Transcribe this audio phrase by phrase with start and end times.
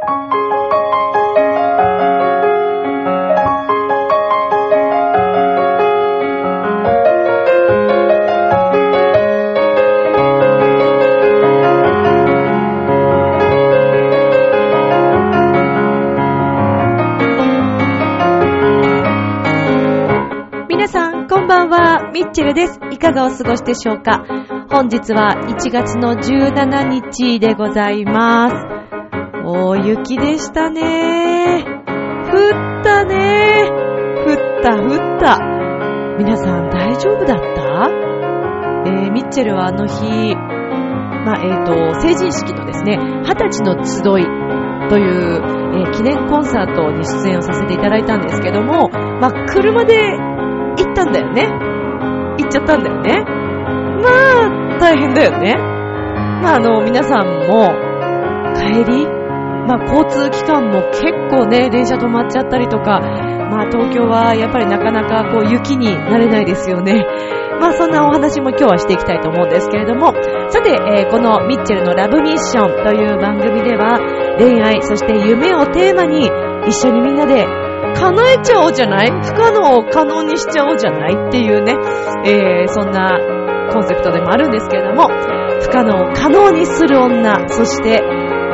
[0.00, 0.08] 皆
[20.88, 22.10] さん、こんばんは。
[22.14, 22.80] ミッチェルです。
[22.90, 24.24] いかがお過ごしでしょうか？
[24.70, 28.69] 本日は1月の17日でございます。
[29.62, 31.64] 大雪でしたね。
[31.64, 33.68] 降ったね。
[34.26, 34.86] 降った降
[35.16, 35.38] った。
[36.18, 37.90] 皆さん大丈夫だった？
[38.86, 40.34] えー、ミッチェルはあの日、
[41.26, 44.24] まあ、えっ、と、成人式のですね、二十歳の集い
[44.88, 51.46] という、えー記念コンサートに出演をさせていただいたんですけども、まあ、車で行ったんだよね。
[51.46, 53.24] 行っちゃったんだよね。
[54.02, 55.56] まあ、大変だよね。
[56.42, 57.72] まあ、あの、皆さんも、
[58.54, 59.06] 帰り、
[59.70, 67.06] まあ、交通機関も結構ね、電車止まっちゃったりとか、まあ、東京はやっぱりなかなかこう、雪になれないですよね。
[67.60, 70.12] まあ、そんなお話も今日はしていきたいと思うんですけれども、
[70.48, 74.00] さて、えーこのミッチェルのラブミッションという番組では、
[74.38, 76.28] 恋愛、そして夢をテーマに、
[76.66, 77.46] 一緒にみんなで
[77.94, 79.10] 叶えちゃおうじゃない？
[79.10, 81.28] 不可能を可能にしちゃおうじゃない？
[81.28, 81.74] っていうね、
[82.26, 83.18] えー、そんな
[83.72, 85.08] コンセプトでもあるんですけれども、
[85.60, 88.00] 不可能を可能にする女、そして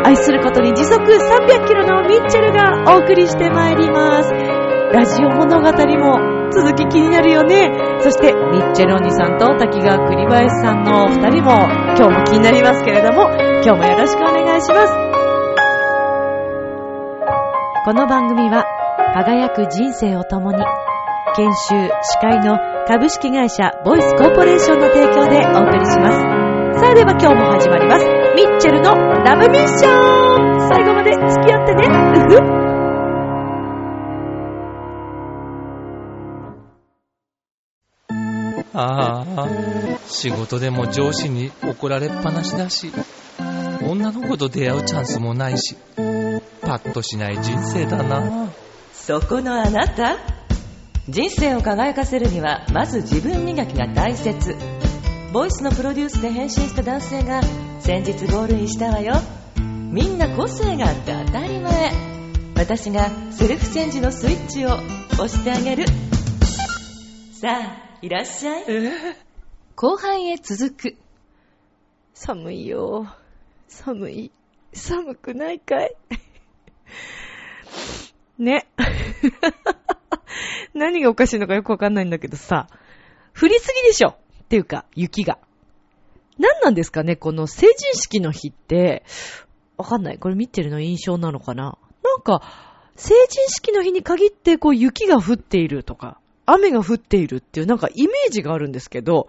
[0.06, 4.30] 愛することに時速300キロのミッチェルがお送りしてまいります。
[4.30, 7.72] ラジオ物語も続き気になるよね。
[7.98, 11.58] そして、ミッチェルお兄さんと滝川栗林さんのお二人も
[11.98, 13.32] 今日も気になりますけれども、
[13.64, 14.92] 今日もよろしくお願いします。
[17.84, 18.64] この番組は
[19.14, 20.64] 輝く人生を共に
[21.34, 26.10] 研修司会の株式会社ボイスコーポレーションの提供でお送りしま
[26.74, 28.92] すさあでは今日も始まりますミッチェルの
[29.24, 30.68] ラブミッション。
[30.68, 31.86] 最後まで付き合ってね。
[31.88, 32.66] うふ
[38.74, 39.48] ああ、
[40.06, 42.92] 仕事でも上司に怒られっぱなしだし、
[43.88, 45.74] 女の子と出会うチャンスもないし、
[46.60, 48.50] パッとしない人生だな。
[48.92, 50.18] そこのあなた。
[51.08, 54.54] 人生を輝かせるにはまず自分磨きが大切。
[55.32, 57.40] ボイスのプロデュースで変身した男性が
[57.80, 59.14] 先日ゴールインしたわよ。
[59.56, 61.92] みんな個性があって当たり前。
[62.56, 64.70] 私がセルフチェンジのスイッチを
[65.14, 65.86] 押してあげる。
[67.32, 68.64] さあいらっしゃい。
[69.76, 70.96] 後半へ続く。
[72.14, 73.06] 寒いよ。
[73.68, 74.32] 寒い。
[74.72, 75.94] 寒くないかい？
[78.38, 78.66] ね。
[80.74, 82.68] 何がおかしいのかよくわかんないんだけどさ、
[83.38, 84.10] 降りすぎでしょ。
[84.10, 84.14] っ
[84.48, 85.38] ていうか、雪が。
[86.38, 89.04] 何なんですかねこの成人式の日って、
[89.76, 90.18] わかんない。
[90.18, 92.42] これ見てるの印象なのかななんか、
[92.96, 99.28] 成人式の日に限ってこう雪が降っているとか、雨が降っているっていうなんかイメージがあるんですけど、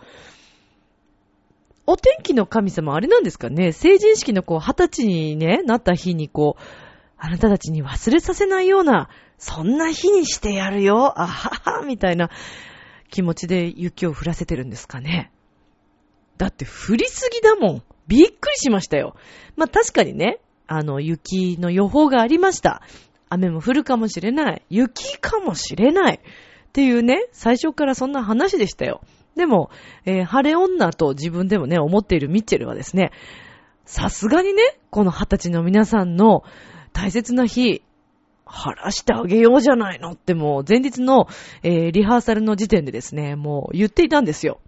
[1.85, 6.62] お天気の神様あれなんですかね成人式のこう二十歳にね、なった日にこう、
[7.18, 12.29] あなたたちに忘れさせないような、そんな日にしてやるよ、あはは、みたいな
[13.09, 15.31] 気持ちで雪を降らせてるんですかね。
[16.37, 17.83] だって降りすぎだもん。
[18.07, 19.15] びっくりしましたよ。
[19.55, 22.81] まあ、確かにね、あの、雪の予報がありました。
[23.29, 24.61] 雨も降るかもしれない。
[24.69, 26.19] 雪かもしれない。
[26.19, 29.01] っていうね、最初からそんな話でしたよ。
[29.35, 29.69] でも、
[30.05, 33.11] えー晴れ女と自分でもね、思っているミッチェルはですね、
[33.85, 36.43] さすがにね、この二十歳の皆さんの
[36.93, 37.81] 大切な日、
[38.45, 41.27] 晴らしてあげようじゃないのってもう前日の、
[41.63, 44.59] えーリハーサルの時点でですね、もう言っていたんですよ。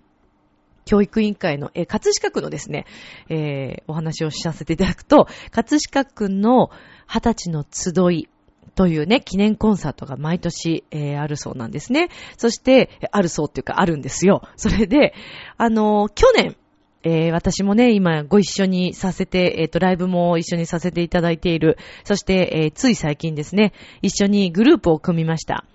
[0.90, 2.88] 教育委員会の、えー葛飾区のですね、
[3.30, 6.72] えーお話をさせていただくと、葛飾区の
[7.08, 8.28] 二十歳の集い
[8.74, 12.10] というね、記念コンサートが毎年、えーあるそうなんですね。
[12.38, 14.42] そして、あるそうっていうかあるんですよ。
[14.56, 15.14] それで、
[15.58, 16.56] あのー去年、
[17.04, 21.78] えー私もね、今ご一緒にさせて、えっ、と、ライブも一緒にさせていただいている。
[22.04, 25.66] そして、えーつい最近ですね、一緒にグループを組みました。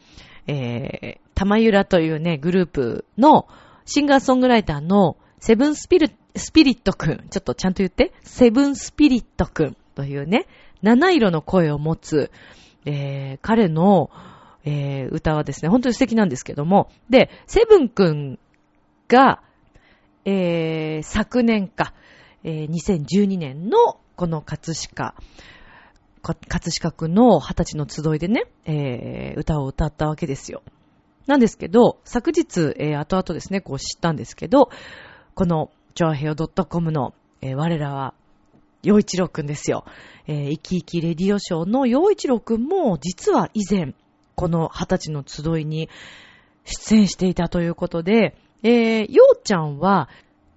[0.49, 3.46] えー、玉ゆらというね、グループの
[3.86, 7.28] シンガーソングライターのセブンスピリスピリットくん。
[7.31, 8.12] ちょっとちゃんと言って。
[8.22, 10.46] セブンスピリットくんというね、
[10.82, 12.31] 七色の声を持つ、
[12.86, 14.10] えー、彼の、
[14.64, 18.38] えー歌はですね、本当に素敵なんですけども、で、セブンくん
[19.08, 19.42] が、
[20.25, 21.92] えー昨年か、
[22.42, 25.14] えー2012年のこの葛飾、
[26.22, 30.62] 葛飾区の二十歳の集いでね、えー歌を歌ったわけですよ。
[31.26, 34.68] なんですけど、昨日、えー後々ですね、こう知ったんですけど、
[35.34, 38.14] この、チョアヘオ .com の、えー我らは、
[38.82, 39.84] 洋一郎くんですよ。
[40.26, 43.94] えー、生き生きレディオショーの洋一郎くんも、実は以前、
[44.34, 45.88] この二十歳の集いに
[46.64, 50.08] 出演していたということで、えー、ようちゃんは、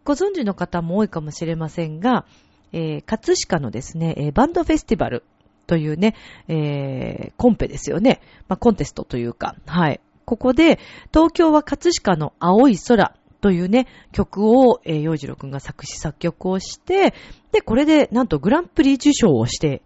[0.03, 2.25] ご存知の方も多いかもしれませんが、
[2.71, 5.23] えー、葛飾のですね、えー、バンドフェスティバル
[5.67, 6.15] というね、
[6.47, 8.21] えー、コンペですよね。
[8.47, 9.99] まあ、コンテストというか、はい。
[10.27, 10.77] ここで、
[11.13, 17.13] 東京は葛飾の青い空というね、曲を、えー、洋次郎くんが作詞作曲をして、
[17.53, 19.81] で、これで、なんとグランプリ受賞をして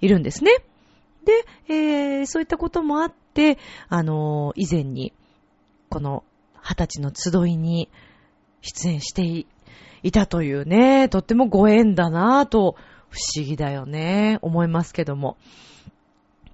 [0.00, 0.50] いるんですね。
[1.24, 3.56] で、えー、そういったこともあって、
[3.88, 5.12] あのー、以前に、
[5.90, 6.24] この、
[6.60, 7.88] 二十歳の集いに
[8.62, 9.22] 出演して
[10.02, 12.74] いたというね、とってもご縁だなぁと、
[13.10, 15.36] 不思議だよね、思いますけども。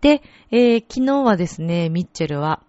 [0.03, 0.21] で、
[0.51, 2.63] えー、昨日はですね、ミッチェルは、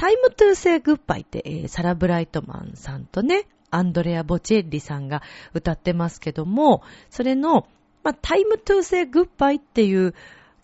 [0.00, 5.20] タイムトゥーセイグッバイって、えー、サラ・ブライトマンさんとね、アンドレア・ボチェッリさんが
[5.52, 7.66] 歌ってますけども、それの、
[8.02, 10.14] まあ、タイムトゥーセイグッバイっていう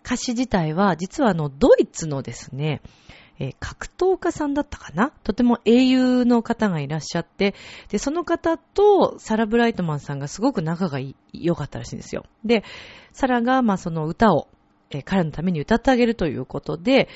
[0.03, 2.81] 歌詞自体は、実はあの、ドイツのですね、
[3.37, 5.11] えー、格闘家さんだったかな？
[5.23, 7.53] とても英雄の方がいらっしゃって、
[7.89, 10.97] で、その方とサラ・ブライトマンさんがすごく仲が
[11.31, 12.25] 良かったらしいんですよ。
[12.43, 12.63] で、
[13.11, 14.47] サラが、ま、その歌を、
[14.89, 17.07] えー、彼のために歌ってあげるということで、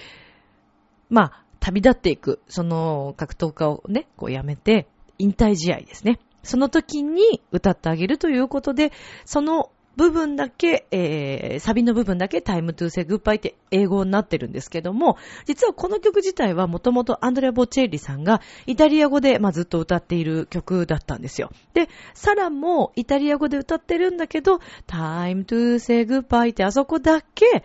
[1.09, 4.87] まあ、旅立っていく、その格闘家をね、こうやめて、
[5.19, 6.19] 引退試合ですね。
[6.43, 8.91] その時に歌ってあげるということで、
[9.25, 21.51] その部分だけ、えー、サビの部分だけ Time to Say Goodbye って英語になってるんですけども、実はこの曲自体はもともとアンドレア・ボチェーリさんがイタリア語で、まあ、ずっと歌っている曲だったんですよ。
[21.73, 27.63] で、サラもイタリア語で歌ってるんだけど、 Time to Say Goodbye ってあそこだけ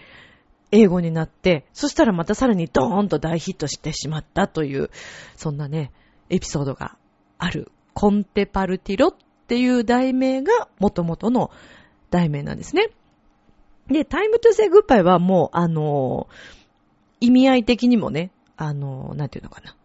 [0.70, 4.90] 英語になって、そしたらまたさらにドーンと大ヒットしてしまったという、
[5.36, 5.92] そんなね、
[6.28, 6.96] エピソードが
[7.38, 7.70] ある。
[7.94, 9.14] コンテパルティロっ
[9.46, 11.50] ていう題名が元々の
[12.10, 12.90] 題名なんですね。
[13.88, 19.76] で、タイムトゥセグッバイはもう、あのー、意味合い的にもね、あのー、なんていうのかな。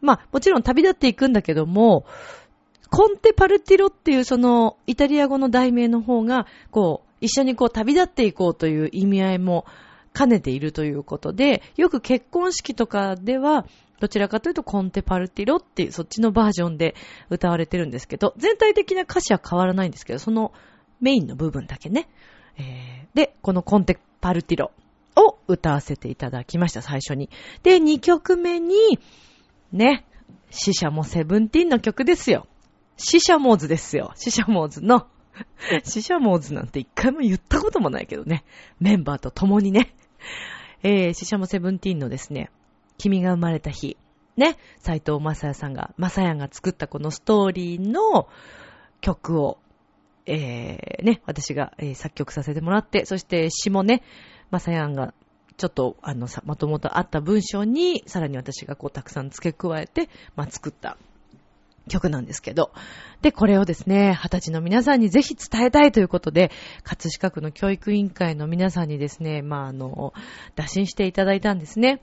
[0.00, 2.04] まあ、もちろん旅立っていくんだけども、
[2.90, 9.66] コンテパルティロっていうそのイタリア語の題名の方が、こう、一緒にこう旅立っていこうという意味合いも
[10.14, 13.66] 兼ねているということで、よく結婚式とかでは、
[14.00, 16.94] どちらかというとコンテパルティロっていうそっちのバージョンで
[17.28, 20.52] 歌われてるんですけど、全体的な歌詞は変わらないんですけど、その
[21.00, 22.08] メインの部分だけね。
[22.56, 24.72] えー、で、このコンテパルティロ
[25.16, 27.30] を歌わせていただきました、最初に。
[27.62, 28.98] で、2曲目に、
[29.72, 30.06] ね、
[30.50, 32.46] 死者もセブンティーンの曲ですよ。
[32.96, 34.12] 死者モーズですよ。
[34.16, 35.06] 死者モーズの、
[35.84, 38.44] 死者モーズなんて一回も言ったこともないけどね。
[38.78, 39.94] メンバーと共にね。
[40.82, 42.50] えー、死者もセブンティーンのですね、
[42.98, 43.96] 君が生まれた日。
[44.36, 48.28] ね、斎藤正也さんが、正也が作ったこのストーリーの
[49.00, 49.58] 曲を
[50.26, 54.02] えー、ね、私が、えー、作曲させてもらって、そして詩もね、
[54.50, 55.12] まさやんが、
[55.56, 60.96] ちょっと、あの、さ、もともとあった文章に、さらに私がこう、たくさん付け加えて、まあ、作った
[61.88, 62.72] 曲なんですけど。
[63.22, 66.50] で、これをですね、二十歳の皆さんにぜひ伝えたいということで、
[66.82, 70.12] 葛飾区の教育委員会の皆さんにですね、まあ、あの、
[70.56, 72.02] 打診していただいたんですね。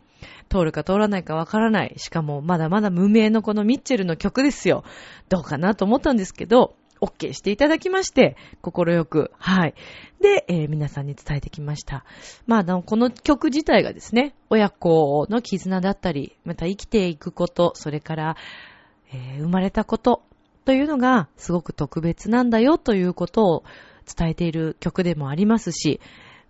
[0.50, 1.94] 通るか通らないかわからない。
[1.98, 4.84] しかも、まだまだ無名のこのミッチェルの曲ですよ。
[5.30, 9.74] どうかなと思ったんですけど、OK していただきまして、心よく、はい。
[10.22, 12.06] で、えー、皆さんに伝えてきました。
[12.46, 18.38] まあ、この曲自体がですね、親子の絆だったり、また生きていくこと、それから、
[19.12, 20.24] えー、生まれたこと
[20.66, 23.64] というのがすごく特別なんだよということを
[24.06, 26.00] 伝えている曲でもありますし、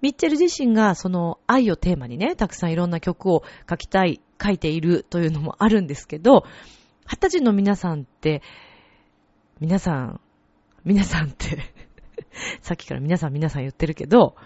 [0.02, 6.46] ミッチェル自身がその愛をテーマにね、たくさんいろんな曲を書きたい、書いているというのもあるんですけど、
[7.06, 8.42] 二十歳の皆さんって、
[9.60, 10.20] 皆さん
[10.88, 11.74] 皆さんって
[12.62, 14.38] さっきから皆さん皆さん言ってるけど、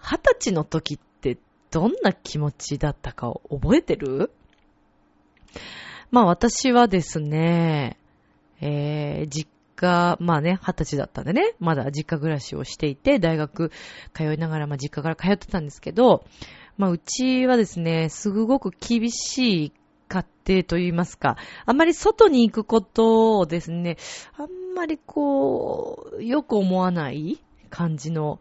[0.00, 1.38] 二十歳の時って
[1.70, 4.32] どんな気持ちだったかを覚えてる？
[6.10, 7.98] まあ私はですね、
[8.60, 13.70] えー、実家、まあね、二十歳だったんでね、まだ実家暮らしをしていて、大学
[14.14, 16.24] 通いながら、まあ実家から通ってたんですけど、
[16.76, 19.72] まあうちはですね、すごく厳しい
[20.08, 21.36] 家庭と言いますか、
[21.66, 23.98] あんまり外に行くことをですね、
[24.36, 27.38] あんまりこう、よく思わない
[27.70, 28.40] 感じの、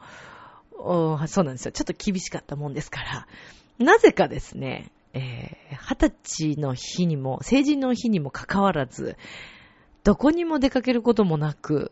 [0.80, 1.72] そうなんですよ。
[1.72, 3.28] ちょっと厳しかったもんですから。
[3.80, 9.18] なぜかですね、えー、二十歳の日にも、成人の日にもかかわらず、
[10.04, 11.92] どこにも出かけることもなく、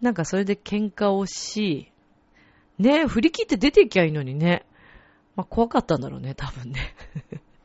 [0.00, 1.90] なんかそれで喧嘩をし、
[2.78, 4.64] ね、振り切って出ていきゃいいのにね。
[5.36, 6.94] まあ、怖かったんだろうね、多分ね。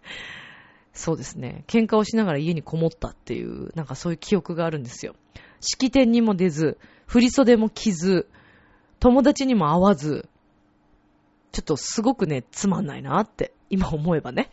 [0.94, 1.64] そうですね。
[1.68, 5.16] 喧嘩をしながら家にこもったっていう、なんかそういう記憶があるんですよ。
[5.60, 8.30] 式典にも出ず、振袖も着ず、
[9.00, 10.30] 友達にも会わず、
[11.56, 14.52] ちょっとすごくね、つまんないなって、今思えばね。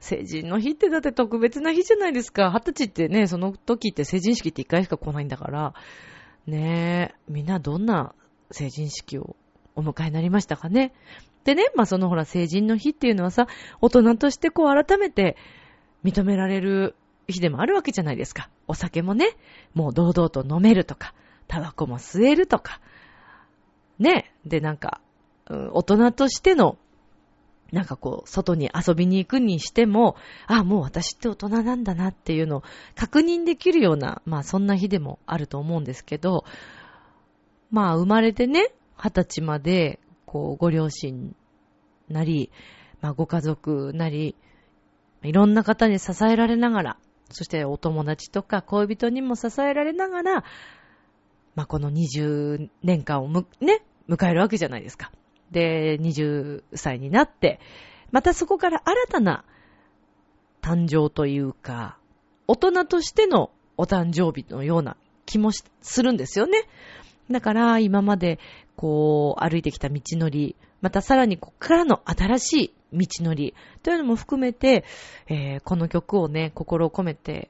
[0.00, 2.50] 成人の日ってだって特別な日じゃないですか。
[2.50, 5.74] 二十歳ってね、その時って成人式って一回しか来ないんだから、
[6.46, 8.14] ねえ、みんなどんな
[8.50, 9.36] 成人式を
[9.76, 10.94] お迎えになりましたかね。
[11.44, 13.46] でね、まあそのほら成人の日っていうのはさ、
[13.82, 15.36] 大人としてこう改めて
[16.02, 16.94] 認められる
[17.28, 18.48] 日でもあるわけじゃないですか。
[18.68, 19.36] お酒もね、
[19.74, 21.12] もう堂々と飲めるとか、
[21.46, 22.80] タバコも吸えるとか、
[23.98, 25.00] ね、でなんか、
[25.48, 26.78] うん、大人としての
[27.74, 32.62] なんかこう、外に遊びに行くにしても、あ、もう私って大人なんだなっていうのを
[32.94, 36.44] 確認できるような、まあそんな日でもあると思うんですけど、
[37.70, 41.34] まあ生まれてね、二十歳まで、こう、ご両親
[42.08, 42.52] なり、
[43.00, 44.36] まあご家族なり、
[45.24, 46.96] いろんな方に支えられながら、
[47.30, 50.44] そしてお友達とか恋人にも支えられながら、
[51.56, 55.10] まあこの20年間をむ、ね、迎えるわけじゃないですか。
[55.54, 57.60] で、20歳になって、
[58.10, 59.44] またそこから新たな
[60.60, 61.96] 誕生というか、
[62.48, 64.96] 大人としてのお誕生日のような
[65.26, 66.64] 気もするんですよね。
[67.30, 68.38] だから今まで
[68.76, 74.84] こう歩いてきた道のり、またさらにここからの新しい道のりというのも含めて、
[75.28, 77.48] えー、この曲をね、心を込めて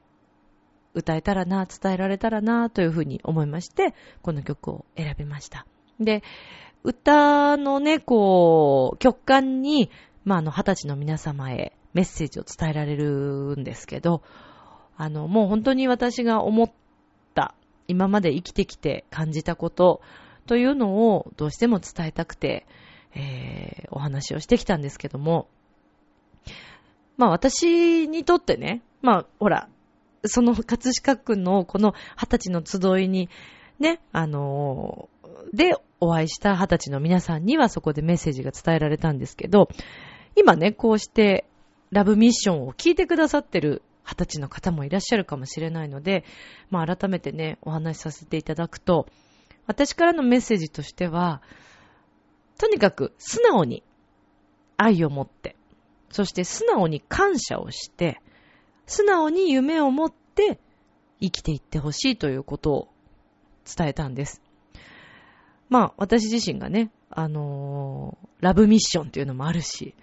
[0.93, 5.65] 歌えたらな、伝えられたらな、というふうに思いまして、この曲を選びました。
[5.99, 6.23] で、
[6.85, 9.89] 歌のね、こう、曲間に、
[10.23, 14.21] まあ、あの、二十歳の皆様へメッセージを伝えられるんですけど、
[14.95, 16.71] あの、もう本当に私が思っ
[17.33, 17.55] た、
[17.87, 20.01] 今まで生きてきて感じたこと
[20.45, 22.67] というのをどうしても伝えたくて、
[23.15, 25.47] えー、お話をしてきたんですけども、
[27.17, 29.69] まあ私にとってね、まあほら、
[30.23, 33.29] その葛飾区のこの二十歳の集いに
[33.79, 35.75] ね、あのー、で
[36.05, 39.69] お会いした二十歳の皆さんにはそこでメッセージが伝えられたんですけど、
[40.35, 41.45] 今ね、こうして
[41.91, 46.23] ラブミッションを聞いてくださってる二十歳の方もいらっしゃるかもしれないので、
[46.69, 49.07] まあ改めてね、お話しさせていただくと、
[49.67, 51.41] 私からのメッセージとしては、
[52.57, 53.83] とにかく素直に
[54.77, 55.55] 愛を持って、
[56.11, 58.21] そして素直に感謝をして、
[58.85, 60.59] 素直に夢を持って
[61.19, 62.87] 生きていってほしいということを
[63.65, 64.44] 伝えたんです。
[65.75, 69.93] まあ、私自身がね、あのー、ラブミッションっていうのもあるし、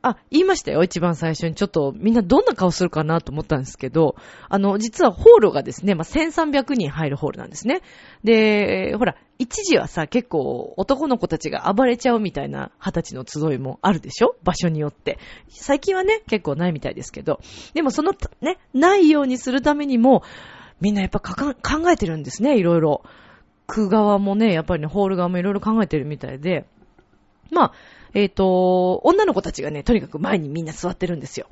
[0.00, 1.56] あ、言いましたよ、一番最初に。
[1.56, 4.14] ちょっとみんなどんな顔するかなと思ったんですけど、
[4.48, 7.80] あの、実はホールがですね、まあ、1300人入るホールなんですね。
[8.22, 14.36] で、ほら、一時はさ、結構男の子たちが暴れちゃうみたいな二十歳の集いもあるでしょ？
[14.44, 15.18] 場所によって。
[15.48, 17.40] 最近はね、結構ないみたいですけど。
[17.74, 20.22] でもそのね、ないようにするためにも、
[20.80, 23.02] みんなやっぱ考えてるんですね、いろいろ。
[23.68, 26.66] 区側もね、やっぱりね、ホール側もいろいろ考えてるみたいで、
[27.52, 27.72] まあ、
[28.14, 31.46] えっ、ー、と、女の子たちがね、とにかく前にみんな座ってるんですよ。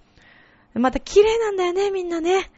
[0.75, 2.51] また綺麗なんだよね、みんなね。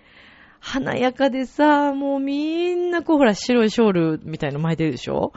[0.61, 5.33] 華やかでさ、もうみんなこうほら白いショールみたいの巻いてるでしょ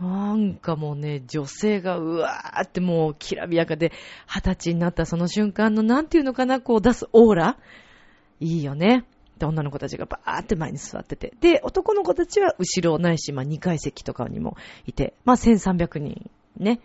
[0.00, 3.92] なんかもうね、女性がうわーってもうきらびやかで、
[4.26, 7.58] 二十歳になったその瞬間のなんていうのかな、こう出すオーラ
[8.40, 9.04] いいよね。
[9.38, 11.34] で、女の子たちがバーって前に座ってて。
[11.40, 16.80] で、男の子たちは後ろないし、まあ2階席とかにもいて、まあ1300人ね、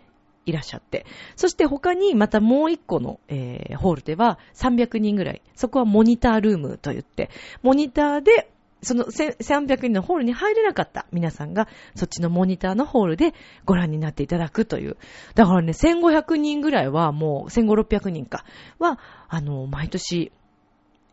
[0.46, 1.06] いらっしゃって。
[1.36, 5.42] そして他にまたもう一個の、えー、ホールでは300人ぐらい。
[5.54, 7.30] そこはモニタールームと言って、
[7.62, 8.50] モニターで
[8.82, 14.96] その300人のホールに入れなかった皆さんが、そっちのモニターのホールでご覧になっていただくという。
[15.34, 18.44] だからね、1500人ぐらいはもう、1500、600人か、
[18.78, 20.32] は、あの、毎年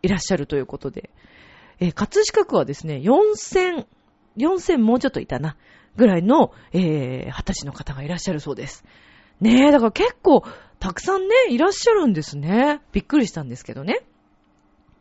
[0.05, 1.09] いらっしゃるということで、
[1.79, 3.85] えー、葛飾区はですね、4000、
[4.37, 5.57] 4000もうちょっといたな、
[5.95, 8.85] ぐらいの、えー、二十歳の方がいらっしゃるそうです。
[9.41, 10.43] ねえ、だから結構、
[10.79, 12.81] たくさんね、いらっしゃるんですね。
[12.91, 14.01] びっくりしたんですけどね。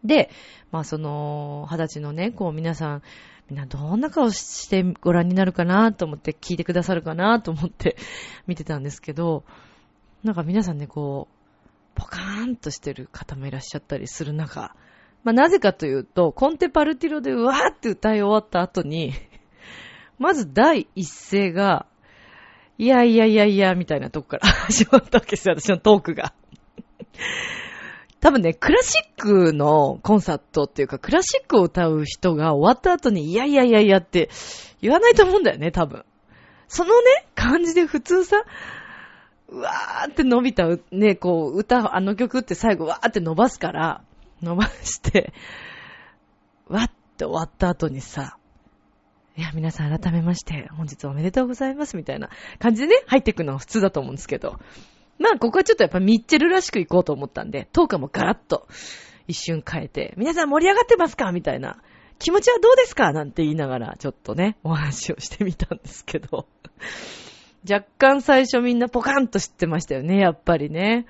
[0.04, 0.30] で、
[0.70, 3.02] まあその、二十歳のね、こう皆さん、
[3.50, 7.96] みんなどんな顔してご覧になるかなと思って聞いてくださるかなと思って
[8.46, 9.44] 見てたんですけど、
[10.23, 11.34] なんか皆さんね、こう、
[11.94, 14.75] ポカーンとしてる方もいらっしゃったりする中、
[15.25, 19.14] まあ、なぜかというと、コンテパルティロでうわーって歌い終わった後に、
[20.19, 21.87] まず第一声が、
[22.76, 26.35] いやいやいやいや、みたいなとこから 始まったわけですよ、私のトークが。
[28.21, 34.28] 多分ね、クラシックのコンサートっていうか、クラシックを歌う人が終わった後に、いやいやいやいやって
[34.83, 36.04] 言わないと思うんだよね、多分。
[36.69, 38.45] そのね、感じで普通さ、
[39.49, 44.02] うわーって伸びた、ね、こう、歌、あの曲って最後わーって伸ばすから、
[44.43, 45.33] 伸ばして、
[46.69, 48.38] わって終わった後にさ、
[49.37, 54.59] いや、皆さん改めまして、本日おめでとうございます、みたいな感じでね、入っていくのは普通だと思うんですけど。
[55.19, 58.69] まあ、ここはちょっとやっぱミッチェルらしく行こうと思ったんで、トークもガラッと
[59.26, 61.81] 一瞬変えて、皆さん盛り上がってますかみたいな。
[62.19, 66.47] 気持ちはどうですかなんて言いながら、ちょっとね、お話をしてみたんですけど。
[67.69, 71.07] 若干最初みんなポカンと知ってましたよね、やっぱりね。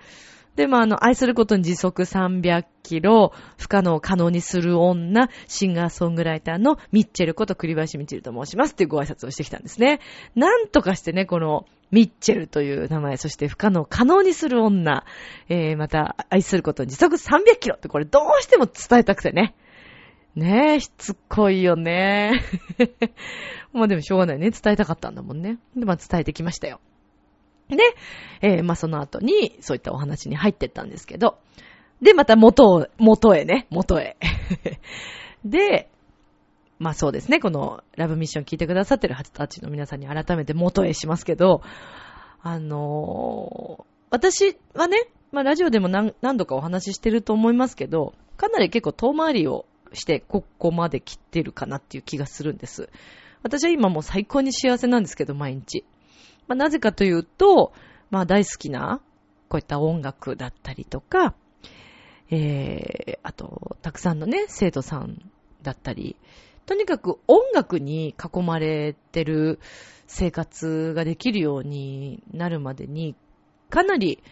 [0.57, 10.01] で、まあ、の、愛することに時速300キロ、不可能を可能にする女、シンガーソングライターのミッチェルこと栗林ミッチェルと申しますっていうご挨拶をしてきたんですね。
[10.37, 15.05] なんとかしてね、このミッチェルという名前、そして不可能を可能にする女、
[15.49, 19.55] えー、また、愛することに時速300キロってこれどうしても伝えたくてね。
[20.37, 22.43] ねえ、しつこいよね。
[23.73, 24.51] まあでもしょうがないね。
[24.51, 25.59] 伝えたかったんだもんね。
[25.77, 26.81] で、まあ伝えてきましたよ。
[27.69, 27.77] で、
[28.41, 31.39] えー、まあその後に、そういったお話に入ってったんですけど、
[32.03, 34.17] で、また元を、元へね、元へ。
[35.45, 35.89] で、
[36.79, 41.63] まあそうですね、このラブミッション聞いてくださってるたちの皆さんに改めて元へしますけど、
[42.43, 52.91] あのー、私はね、まあラジオでも何何度かお話ししてると思いますけど、かなり結構遠回りをしてここまで来てるかなっていう気がするんです。
[53.43, 55.85] 私は今もう最高に幸せなんですけど、毎日。
[56.47, 57.73] まあ、なぜかというと、
[58.11, 59.01] まあ、大好きな、
[59.49, 61.35] こういった音楽だったりとか、
[62.31, 65.31] えー、あと、たくさんのね、生徒さん
[65.63, 66.17] だったり、
[66.67, 69.61] とにかく音楽に囲まれてる
[70.07, 73.15] 生活ができるようになるまでに、
[73.71, 74.23] かなり、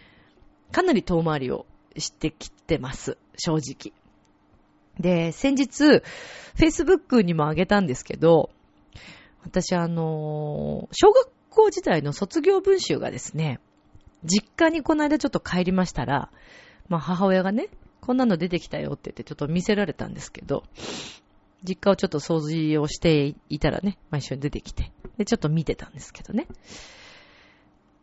[0.71, 1.65] かなり遠回りを
[1.97, 3.93] してきてます、正直。
[4.99, 6.01] で、先日、
[6.55, 8.49] Facebook にもあげたんですけど、
[9.43, 13.59] 私あの小学校時代の卒業文集がですね、
[14.23, 16.29] 実家にこの間ちょっと帰りましたら、
[16.89, 17.69] まあ母親がね、
[18.01, 20.63] こんなの出てきたよって言ってちょっと見せられたんですけど、
[21.63, 26.47] 実家をちょっと掃除をしていたらね、まあ一緒に出てきて、で、ちょっと見てたんですけどね。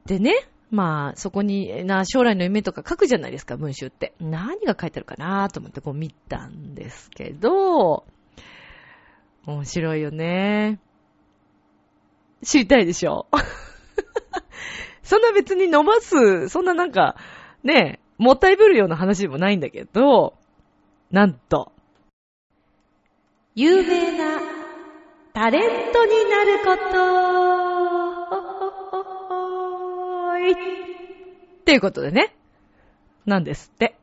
[0.06, 0.34] でね、
[0.70, 4.14] まあ、そこに、な、将来の夢とか書くじゃないですか、文集って。
[4.20, 8.06] 何が書いてあるかなと思ってこう見たんですけど、
[9.46, 10.78] 面白いよね。
[12.42, 13.26] 知りたいでしょ？
[15.02, 17.16] そんな別に飲ます、そんななんか、
[17.64, 20.34] ね、もったいぶるような話でもないんだけど、
[21.10, 21.72] なんと、
[23.54, 24.40] 有名な
[25.32, 27.30] タレントになること
[31.60, 32.34] っていうことでね。
[33.26, 33.96] なんですって。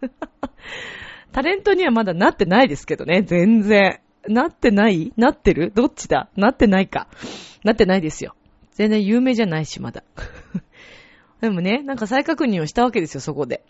[1.32, 4.00] タレントにはまだなってないですけどね、全然。
[4.28, 5.12] なってない？
[5.16, 5.72] なってる？
[5.74, 6.28] どっちだ？
[6.36, 7.08] なってないか。
[7.64, 8.34] なってないですよ。
[8.72, 10.02] 全然有名じゃないし、まだ。
[11.40, 13.64] でもね、なんか再確認をしたわけですよ、そこで。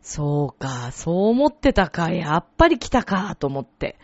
[0.00, 3.98] そうか、そう思ってたか、やっぱり来たか、と思って。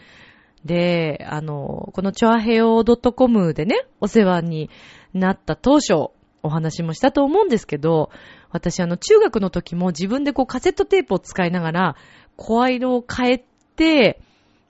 [0.65, 4.71] で、あの、このチョアヘオ .com でね、お世話に
[5.15, 6.11] なった当初、
[6.43, 8.11] お話もしたと思うんですけど、
[8.51, 11.97] 私あの、中学の時も自分でこうカセットテープを使いながら、
[12.37, 13.45] 声色を変え
[13.77, 14.21] て、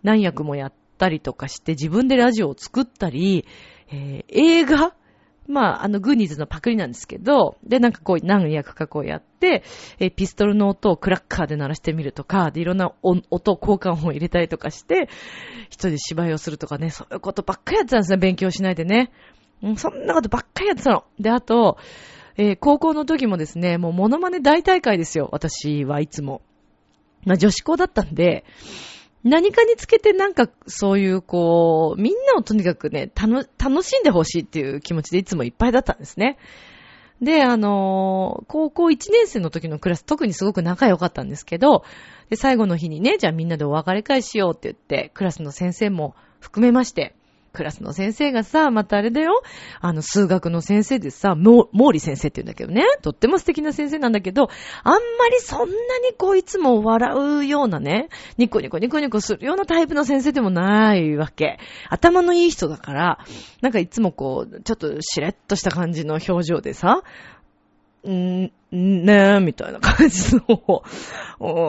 [0.02, 3.46] 何役もやったりとかして、自分でラジオを作ったり、
[3.90, 4.94] えー、映画
[5.48, 9.62] まあ、あの、グーニーズのパクリなんですけど、で、なんかこう、何役かこうやって、
[9.98, 13.22] え、ピストルの音をクラッカーで鳴らしてみるとか、で、いろんな音、
[13.58, 15.08] 交換音を入れたりとかして、
[15.70, 19.10] 一人で芝居をするとかね、そういうことばっかりやってたんですね、勉強しないでね。
[19.62, 21.04] うん、そんなことばっかりやってたの。
[21.18, 21.78] で、あと、
[22.36, 26.42] えー、高校の時もですね、もうモノマネ大大会ですよ、私はいつも。
[27.24, 28.44] まあ、女子校だったんで、
[29.24, 36.38] 何かにつけてなんかそういうこう、みんなをとにかくね、楽、楽しんでほしいっていう気持ちでいつもいっぱいだったんですね。
[37.20, 41.84] で、あのー、高校1年生の時のクラス特にすごく仲良かったんですけど、
[42.30, 47.16] で、最後の日にね、じゃあみんなでお別れ会しようって言って、クラスの先生も含めまして、
[47.52, 49.42] クラスの先生がさ、またあれだよ。
[49.80, 52.84] あの、数学の先生でさ、モーリ先生って言うんだけどね。
[53.02, 54.48] とっても素敵な先生なんだけど、
[54.84, 54.98] あんま
[55.30, 61.58] りそんなにこういつも笑うようなね、ニコニコニコニコするようなタイプの先生でもないわけ。
[61.88, 63.18] 頭のいい人だから、
[63.60, 67.02] なんかいつもこう、ちょっとしれっとした感じの表情でさ、
[68.06, 70.82] んー、ねえ、みたいな感じの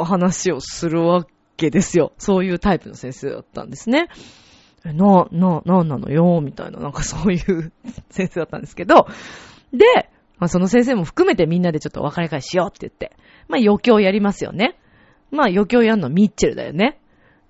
[0.06, 1.26] 話をするわ
[1.58, 2.14] けですよ。
[2.18, 4.08] そういうタイプの先生だったんですね。
[4.84, 7.72] な、な、なんなのよ、みたいな、なんかそういう
[8.10, 9.08] 先生だったんですけど、
[9.74, 13.16] で、まあ、その先生も含めてみんなでちょっと別れ会しようって言って、
[13.48, 14.80] まあ余興やりますよね。
[15.32, 17.00] まあ余興やんのミッチェルだよね。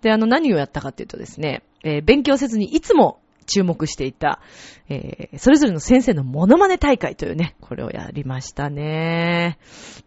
[0.02, 4.42] で、あの何をやったかっていうとですね、えー、勉強せずにいつも注目していた、
[4.88, 9.58] えー、それぞれの先生のモノマネ大会というね、これをやりましたね。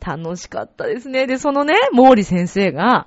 [0.01, 1.27] 楽しかったですね。
[1.27, 3.07] で、そのね、毛利先生が、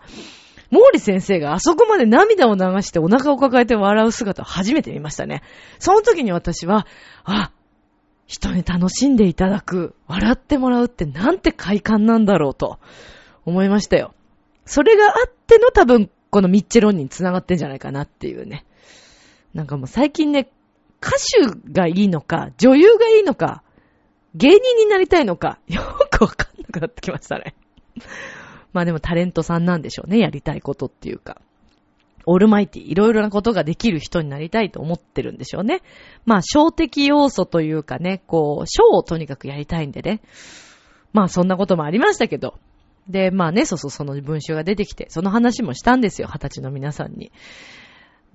[0.75, 5.41] 毛利先生があそこまで涙を流してお腹を抱えて笑う姿を初めて見ましたね。
[5.79, 6.85] その時に私は、
[7.23, 7.51] あ、
[8.27, 12.79] 人に楽しんでいただく、笑ってもらうってなんて快感なんだろうと
[13.45, 14.13] 思いましたよ。
[14.65, 18.65] それがあっての多分、このミッチェロンに繋がってんじゃないかなっていうね。
[19.53, 20.49] なんかもう最近ね、
[21.01, 23.63] 歌手がいいのか、女優がいいのか、
[24.33, 27.55] 芸人になりたいのか、よくわかんなくなってきましたね。
[28.75, 31.41] まあでもタレントさんなんでしょうね、やりたいことっていうか。
[32.25, 35.81] オールマイティ、いろいろなことができる人になりたいと思ってるんでしょうね。
[36.25, 40.21] まあ、小的要素というかね、こう、ショーをとにかくやりたいんでね。
[41.13, 42.55] まあ、そんなこともありましたけど。
[43.07, 47.31] で、まあね、そうそう、その文集が出てきて、その話もしたんですよ、二十歳の皆さんに。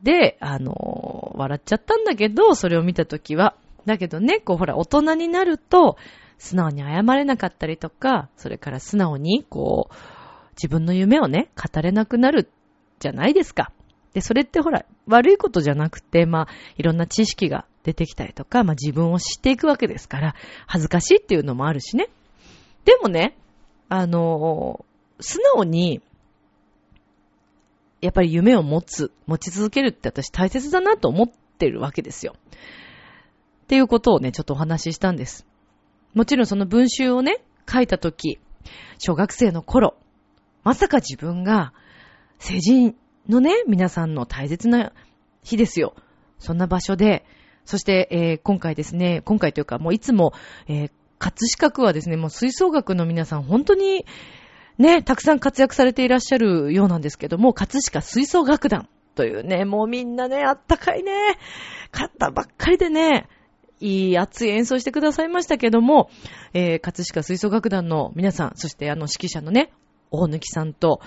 [0.03, 3.57] で、あの、笑っちゃったんだけど、それを見たときは。
[3.87, 5.97] だけどね、こう、ほら、大人になると、
[6.39, 10.20] 素直に謝れなかったりとか、それから素直に、こう、
[10.61, 12.51] 自分の夢をね、語れなくなる
[12.99, 13.73] じゃないですか。
[14.13, 20.35] で、それってほら、悪いことじゃなくて、まあ、いろんな知識が出てきたりとか、まあ自分を知っていくわけですから、
[20.67, 22.09] 恥ずかしいっていうのもあるしね。
[22.85, 23.37] でもね、
[23.89, 24.85] あの、
[25.21, 26.03] 素直に、
[28.03, 32.35] やっぱり夢を持つ、持ち続けるって私大切だなと思ってるわけですよ。
[33.65, 35.47] っていうことをね、ちょっとお話ししたんです。
[36.13, 38.39] もちろんその文集をね、書いたとき、
[38.99, 39.97] 小学生の頃、
[40.63, 41.73] まさか自分が
[42.39, 42.97] 成人
[43.29, 44.93] のね、皆さんの大切な
[45.43, 45.95] 日ですよ。
[46.39, 47.25] そんな場所で、
[47.65, 50.33] そして、えー、今回ですね、今回というか、もういつも、
[50.69, 54.07] えー、葛飾区はですね、もう吹奏楽の皆さん、本当に、
[54.79, 61.13] ね、たくさん活躍されていらっしゃるようなんですけども、葛飾吹奏楽団というね、もうみんなね、あったかいね、
[61.93, 63.29] 方ばっかりでね、
[63.81, 66.11] いい熱い演奏してくださいましたけども、
[66.55, 69.73] えー、葛飾吹奏楽団の皆さん、そしてあの指揮者のね、
[70.11, 71.01] 大貫さんと、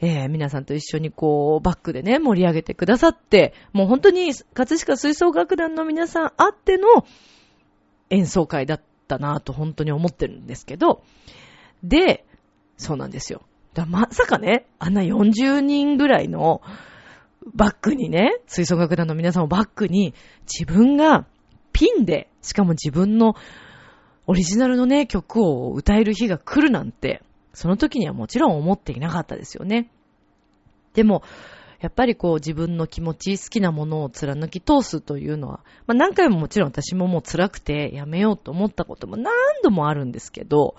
[0.00, 7.04] えー、皆さんと一緒にこう、バックでね、盛り上げてくださって、もう本当に、葛飾吹奏楽団の皆さんあっての
[8.10, 11.02] 演奏会だったなぁと本当に思ってるんですけど、
[11.82, 12.24] で、
[12.76, 13.42] そうなんですよ。
[13.86, 16.62] まさかね、あんな40人ぐらいの
[17.54, 21.26] バックにね、吹奏楽団の皆さんをバックに、自分が
[21.72, 23.34] ピンで、しかも自分の
[24.26, 29.90] オリジナルのね、曲を歌える日が来るなんて、その時にはもちろん思っていなかったですよね。
[30.94, 31.22] でも、
[31.80, 39.32] やっぱりこう自分の気持ち、好きなものを貫き通すというのは、まあ何回ももちろん私ももう辛くてやめようと思ったことも何
[39.62, 40.74] 度もあるんですけど、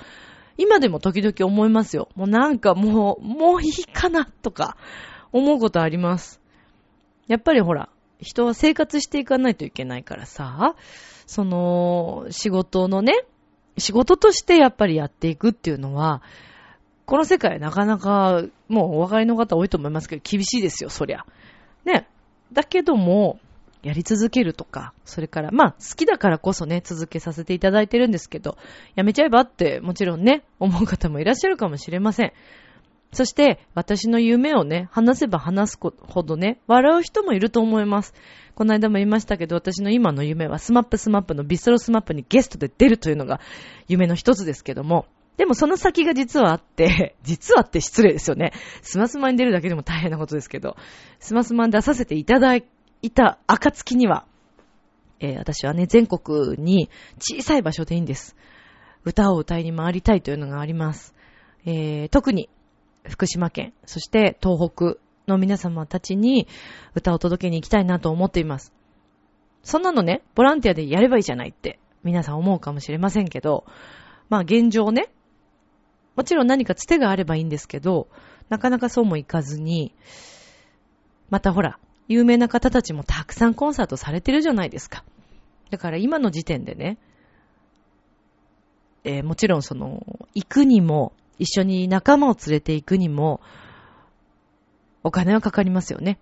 [0.58, 2.10] 今でも時々思いますよ。
[2.16, 4.76] もうなんかもう、もういいかなとか
[5.32, 6.42] 思うことあります。
[7.28, 10.76] やっぱりほら、人は生活していかないといけないからさ、
[11.26, 13.14] その仕事のね、
[13.78, 16.22] 仕事としてやっぱりやっていくっていうのは、
[17.10, 21.26] この世界なかなか、もうお分かりの方多いと思いますけど、厳しいですよ、そりゃ。
[21.84, 22.08] ね。
[22.54, 23.40] だけども、
[23.82, 28.60] やり続けるとか、それから、まあ、好きだからこそね、続けさせていただいてるんですけど、
[28.94, 32.34] やめちゃえばって、もちろんね、思う方もいらっしゃるかもしれません。
[33.12, 38.14] そして、私の夢をね、話せば話すほどね、笑う人もいると思います。
[38.54, 43.42] この間も言いましたけど、私の今の夢は、スマップスマップのビストロスマップにゲストで出るというのが
[43.88, 45.08] 夢の一つですけども、
[45.40, 48.52] でもその先が実はあって、 実はって失礼ですよね。
[48.82, 50.76] スマスマに出るだけでも大変なことですけど、
[51.20, 52.64] スマスマに出させていただい
[53.14, 54.26] た暁には、
[55.22, 58.36] えー、私はね、全国に小さい場所でいいんです。
[59.06, 61.16] 歌を歌いに回りたいというのがあります。
[61.66, 62.50] えー、特に
[63.04, 66.50] 福島県、そして東北の皆様たちに
[66.96, 68.74] 歌を届けに行きたいなと思っています。
[69.64, 73.64] そんなのね、ボランティアでやればいいじゃないって皆さん思うかもしれませんけど、
[74.28, 75.10] まあ現状ね、
[76.20, 78.10] もちろん何かつてがあればいいんですけど、
[78.50, 79.96] なかなかそうもいかずに、
[81.30, 81.80] またほら、
[82.10, 85.06] 有名な方たちもたくさんコンサートされてるじゃないですか。
[85.70, 86.98] だから今の時点でね、
[89.06, 90.06] えー、もちろんその、
[90.36, 93.40] 行くにも、一緒に仲間を連れて行くにも、
[95.06, 96.20] お金はかかりますよね。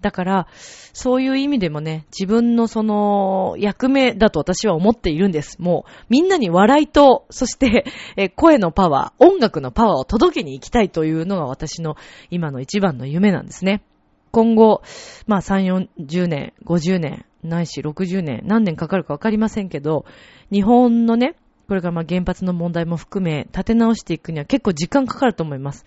[0.00, 0.46] だから、
[0.92, 5.60] そういう意味でもね、自分のその役目だと私は思っているんです。
[5.60, 7.84] もう、みんなに笑いと、そして、
[8.16, 11.96] え声のパワー、音楽のパワーを届けに行きたいというのが私の
[12.30, 13.82] 今の一番の夢なんですね。
[14.30, 14.82] 今後、
[15.26, 20.04] まあ3、40年、50年、ないし60年、何年かかるかわかりませんけど、
[20.52, 21.34] 日本のね、
[21.68, 25.84] これからまあ原発の問題も含め、立て直していくには結構時間かかると思います。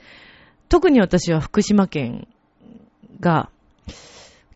[0.69, 2.27] 特に私は福島県
[3.19, 3.49] が、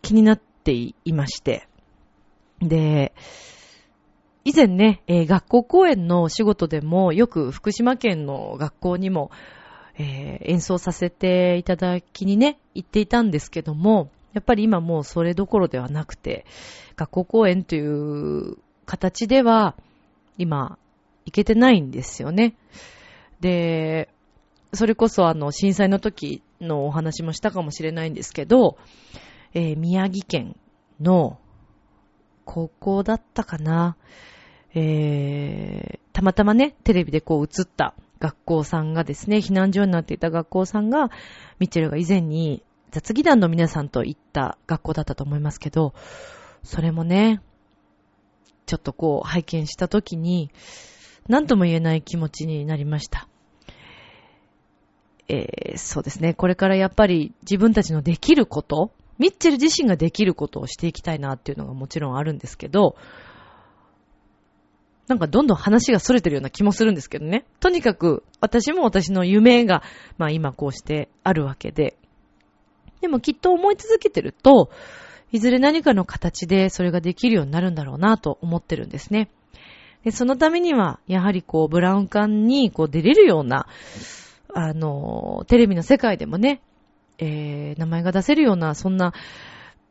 [0.02, 1.68] 気になっていまして。
[2.60, 3.14] で、
[4.44, 9.32] 以前ね、えー、学校公演のお仕事でもよく福島県の学校にも、
[9.98, 16.46] えー演奏させていただきにね、行っていたんですけども、やっぱり今もうそれどころではなくて、
[16.96, 19.76] 学校公演という形では、
[20.38, 20.78] 今、
[21.26, 22.56] 行けてないんですよね。
[23.40, 24.10] で、
[24.74, 28.78] それこそあの、震災の時のお話もしたかもしれないんですけど、
[29.54, 30.56] えー宮城県
[31.00, 31.40] の
[32.46, 33.98] 高校だったかな。
[34.74, 41.10] えー、たまたまね、テレビでこう映った学校さんがですね、避難所になっていた学校さんが、
[41.60, 45.94] ミッチェルが以前に雑技団の皆さんと行った学校だったと思いますけど、
[46.64, 47.42] それもね、
[48.66, 50.52] ちょっとこう拝見したときに、
[51.28, 53.28] 何とも言えない気持ちになりました。
[55.28, 56.34] えー、そうですね。
[56.34, 62.96] これからやっぱり自分たちのできること、ミッチェル自身ができることをしていきたいなっていうのがもちろんあるんですけど、
[65.08, 67.46] なんかどんどん話が逸れてるような気もするんですけどね。
[67.60, 69.84] とにかく私も私の夢が、
[70.18, 71.96] まあ今こうしてあるわけで。
[73.02, 74.72] でもきっと思い続けてると、
[75.32, 79.30] いずれ何かの形でそれができるようになるんだろうなと思ってるんですね。
[80.04, 83.68] でそのためには、やはりこう、ブラウン管にこう出れるような、
[84.58, 86.62] あの、テレビの世界でもね、
[87.18, 89.14] えー、名前が出せるような、そんな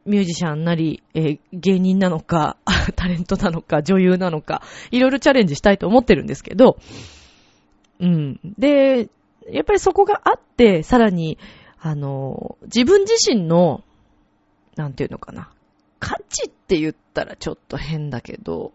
[0.07, 2.57] ミュージシャンなり、えー芸人なのか、
[2.97, 6.79] タレントなのか、女優なのか、いろいろチャレンジしたいと思ってるんですけど、
[8.01, 8.41] うん。
[8.59, 9.11] で、
[9.51, 11.37] やっぱりそこがあって、さらに、
[11.79, 13.85] あの、自分自身の、
[14.77, 15.51] なんていうのかな、
[16.01, 18.73] 価値って言ったらちょっと変だけど、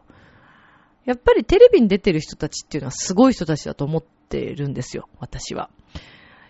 [1.06, 5.72] やっぱりテレビに出てる人たちっていうのはすごい人たちだと思ってるんですよ、私は。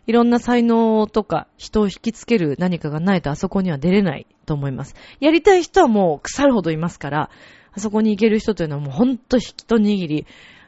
[0.09, 4.95] いろんな才能とか人を引きつける何かがないとあそこには出れないと思います。
[5.19, 7.29] やりたい人はもう腐るほどいますから、
[7.73, 10.25] あそこに行ける人というのはもうほんと一握り、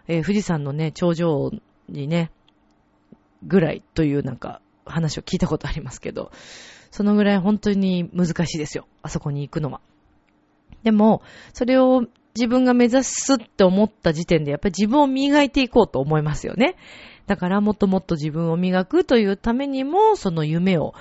[0.07, 1.51] えー富士山のね、頂上
[1.89, 2.29] にね、
[3.41, 6.29] ぐらいというなんか話を聞いたことありますけど、
[6.91, 8.85] そのぐらい本当に難しいですよ。
[9.01, 9.81] あそこに行くのは。
[10.83, 11.23] でも、
[11.53, 12.03] それを
[12.35, 16.75] 自分が目指すって思った時点で、やっぱり自分を磨いていこうと思いますよね。
[17.31, 20.93] だからもっともっと自分を磨くというためにも、その夢を、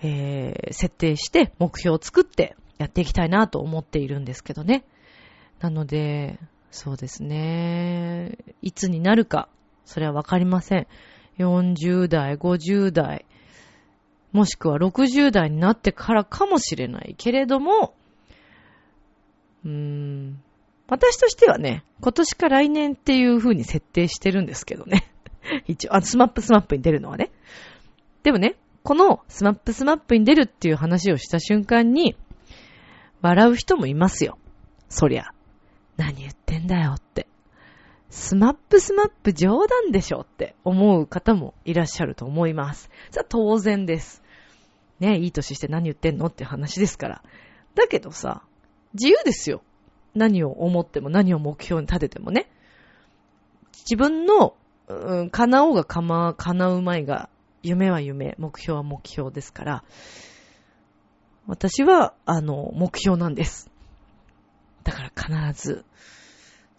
[0.00, 4.82] えー設定して、目標を作ってやっていきたいなと思っているんですけどね。
[5.60, 6.38] なので、
[6.70, 8.38] そうですね。
[8.62, 9.50] いつになるか、
[9.84, 10.86] それはわかりません。
[11.36, 13.26] 40代、50代、
[14.32, 17.92] もしくは60代になってからかもしれないけれども、
[19.66, 20.42] うーん、
[20.86, 25.12] 私としてはね、今年か来年っていう風に設定してるんですけどね。
[25.66, 27.30] 一応、あの、スマップスマップに出るのはね。
[28.22, 32.16] でもね、このスマップスマップに出るっていう話をした瞬間に、
[33.20, 34.38] 笑う人もいますよ。
[34.88, 35.26] そりゃ。
[35.96, 37.26] 何言ってんだよって。
[38.10, 42.90] スマップスマップ冗談でしょって思う方もいらっしゃると思います。
[43.10, 44.22] それは当然です。
[45.00, 47.22] ね、いい年して何言ってんのって話ですから。
[47.74, 48.42] だけどさ、
[48.94, 49.62] 自由ですよ。
[50.14, 52.50] 何を思っても何を目標に立ててもね。
[53.72, 54.54] 自分の、
[54.88, 57.28] うん、叶おうがかま叶うまいが、
[57.62, 59.84] 夢は夢、目標は目標ですから、
[61.46, 63.70] 私は、あの、目標なんです。
[64.84, 65.84] だから必ず、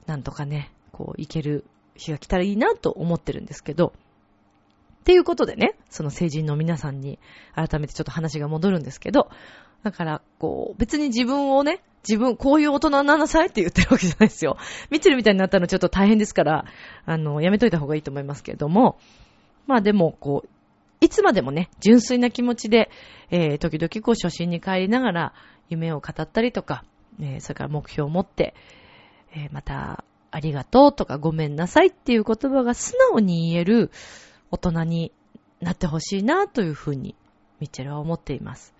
[0.05, 3.93] なんとかね、こう、いける日が来たらいいなと思ってるんですけど、
[4.99, 7.19] っていうことでね、その成人の皆さんに
[7.55, 9.29] 改めてちょっと話が戻るんですけど、
[9.83, 14.57] だから、こう、別に自分をね、自分、こういう大人になんなさいって言ってるわけじゃないですよ。
[14.89, 16.65] ミッチェルみたいになったのちょっと大変ですから、
[17.05, 18.97] あの、やめといた方がいいと思いますけれども、
[19.67, 20.49] まあでも、こう、
[21.01, 22.89] いつまでもね、純粋な気持ちで、
[23.31, 25.33] えー、時々こう初心に帰りながら
[25.69, 26.83] 夢を語ったりとか、
[27.21, 28.53] えーそれから目標を持って、
[29.33, 33.89] えーまた、ありがとうとかごめんなさいっていう言葉が素直に言える
[34.51, 35.11] 大人に
[35.61, 37.15] なってほしいなというふうに、
[37.59, 38.73] ミッチェルは思っています。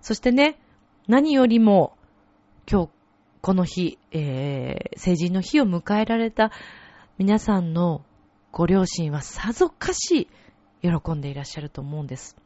[0.00, 0.58] そしてね、
[1.06, 1.96] 何よりも、
[2.70, 2.90] 今日、
[3.40, 6.50] この日、えー、成人の日を迎えられた
[7.18, 8.02] 皆さんの
[8.52, 10.28] ご両親はさぞかし
[10.80, 12.36] 喜んでいらっしゃると思うんです。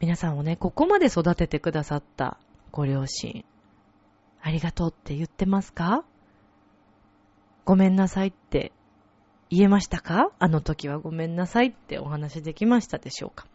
[0.00, 2.38] 皆さんをね、ここまで育ててくださった
[2.72, 3.44] ご両親、
[4.42, 6.04] ありがとうって言ってますか？
[7.64, 8.72] ごめんなさいって
[9.50, 10.32] 言えましたか？
[10.38, 13.46] あの時はごめんなさいってお話できましたでしょうか、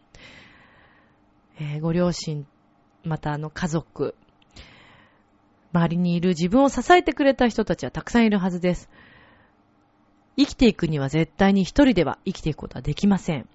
[1.60, 2.46] えーご両親、
[3.04, 4.14] またあの家族、
[5.72, 8.88] 周りにいる自分を支えてくれた人たちはたくさんいるはずです。
[10.38, 13.46] 生きていくには絶対に一人では生きていくことはできません。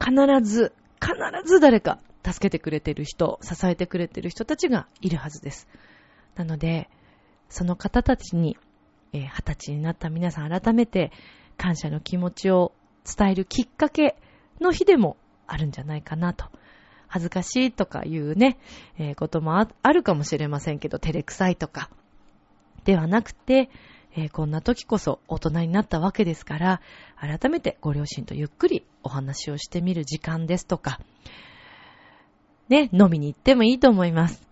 [0.00, 5.68] 必ず、必ず誰か助けてくれてる人、支えてくれてる人たちがいるはずです。
[6.34, 6.88] なので、
[7.48, 8.56] その方たちに、
[9.12, 11.12] えー二十歳になった皆さん改めて
[11.56, 12.72] 感謝の気持ちを
[13.04, 14.16] 伝えるきっかけ、
[14.60, 15.16] の日でも
[15.46, 16.46] あるんじゃないかなと。
[17.08, 18.58] 恥ずかしいとかいうね、
[18.98, 21.90] えー、こともああるかもしれませんけど、照れくさいとか。
[22.84, 23.70] ではなくて、
[24.14, 26.80] えー、こんな時こそ大人になったわけですから、
[27.16, 31.00] 改めてご両親とゆっくりお話をしてみる時間ですとか、
[32.68, 34.46] ね、飲みに行ってもいいと思います。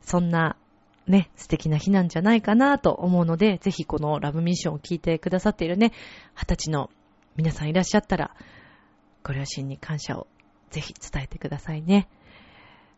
[0.00, 0.56] そんな、
[1.10, 5.92] ね、素敵な日なんじゃないかなと思うので、ぜひこのラブミッションを聞いてくださっているね、
[6.34, 6.90] 二十歳の
[7.36, 8.34] 皆さんいらっしゃったら、
[9.22, 10.26] ご両親に感謝を
[10.70, 12.08] ぜひ伝えてくださいね。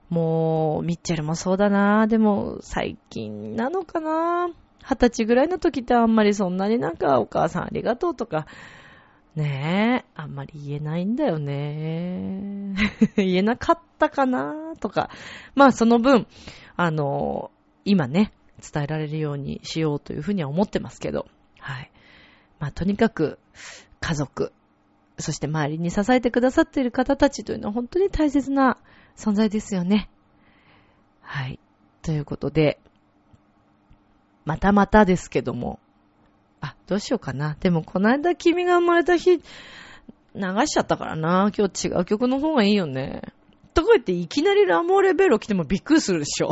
[0.09, 4.49] もう、ミッチェルもそうだなでも、最近なのかな
[4.83, 8.47] 二十歳ぐらいの時ってあんまりそんなになんかお母さんありがとうとか、
[9.35, 12.75] ねえ、あんまり言えないんだよね。
[13.17, 15.09] 言えなかったかなとか。
[15.55, 16.27] まあその分、
[16.77, 17.51] あの、
[17.85, 21.27] 今ね、伝えられるようにしようというふうには思ってますけど。
[21.59, 21.91] はい。
[22.59, 23.39] まあとにかく、
[24.01, 24.53] 家族、
[25.19, 28.79] そして周りに支えてくださっている方たちというのは本当に大切な
[29.17, 30.09] 存在ですよね。
[31.21, 31.59] はい。
[32.03, 32.81] ということで、
[34.45, 35.79] またまたですけども、
[36.61, 37.57] あ、どうしようかな。
[37.61, 39.43] でもこの間君が生まれた日、流
[40.67, 41.51] しちゃったからな。
[41.57, 43.23] 今日違う曲の方がいいよね。
[43.75, 46.51] とか言っていきなりラモーレベロ来てもびっくりするでしょ。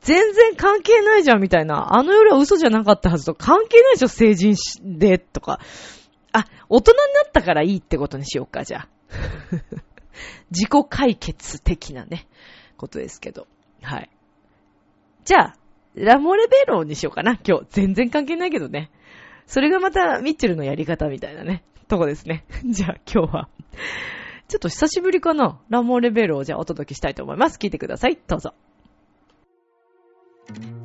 [0.00, 1.94] 全然関係ないじゃんみたいな。
[1.94, 5.60] あの夜は嘘じゃなかったはずと関係ないでしょ、成人しで、とか。
[6.32, 8.88] あ、大人になったからいいってことにしようか、じゃあ。
[10.50, 12.26] 自己解決的なね、
[12.76, 13.46] ことですけど。
[13.82, 14.10] はい。
[15.24, 15.56] じゃあ、
[15.94, 17.66] ラモレベローにしようかな、今日。
[17.70, 18.90] 全然関係ないけどね。
[19.46, 22.44] それがまたミッチェルのやり方みたいなね、とこですね。
[22.64, 23.48] じゃあ今日は、
[24.48, 25.60] ちょっと久しぶりかな。
[25.68, 27.58] ラモレベロをじゃあお届けしたいと思います。
[27.58, 28.18] 聞いてください。
[28.26, 28.54] どうぞ。
[30.52, 30.79] じ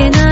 [0.00, 0.25] ゃな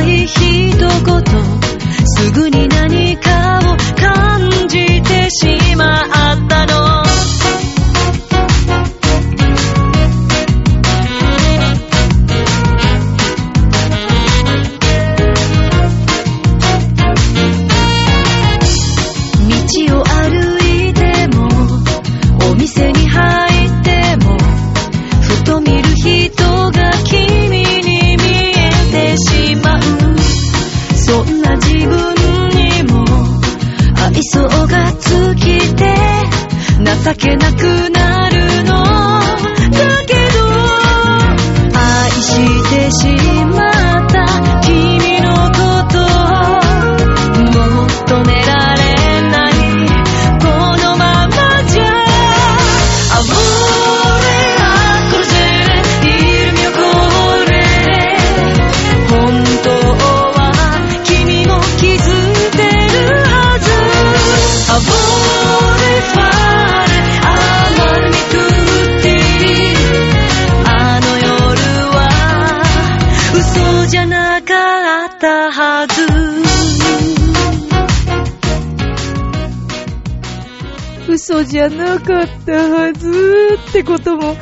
[82.05, 84.37] かったはずってことも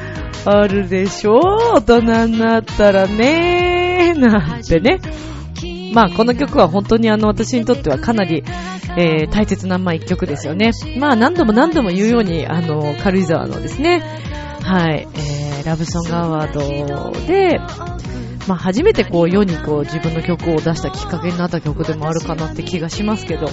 [0.44, 1.40] あるでしょ
[1.76, 5.00] 大人になったらねなんてね。
[5.92, 8.42] まあこの曲は本当にあの私にとってはかなり、
[8.96, 10.72] えー、大切なまあ一曲ですよね。
[10.98, 14.02] まあ何度も何度も言うようにあの軽井沢のですね、
[14.62, 17.58] はい、えー、ラブソングアワードで、
[18.48, 23.48] まあ初めてこう世にこう自分の曲を出したきっかけになった曲でもあるかなって気がしますけど、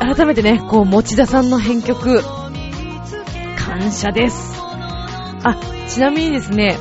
[0.00, 2.22] 改めてね、こう、持田さんの編曲、
[3.56, 4.54] 感謝です。
[5.44, 5.56] あ、
[5.88, 6.78] ちなみにですね、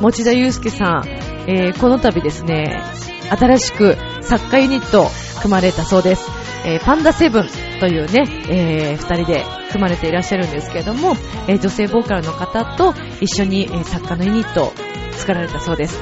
[0.00, 1.08] 持田祐介さん、
[1.46, 2.82] えー、この度ですね、
[3.30, 5.08] 新しく作家ユニット
[5.40, 6.30] 組まれたそうです。
[6.64, 7.48] えー、パンダセブン
[7.80, 11.16] というね、えー、二人で組まれていらっしゃるんですけれども、
[11.46, 14.72] えー、女性ボーカルの方と一緒に、えー、作家のユニットを
[15.12, 16.00] 作られたそうです。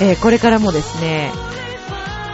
[0.00, 1.30] えー、これからもですね、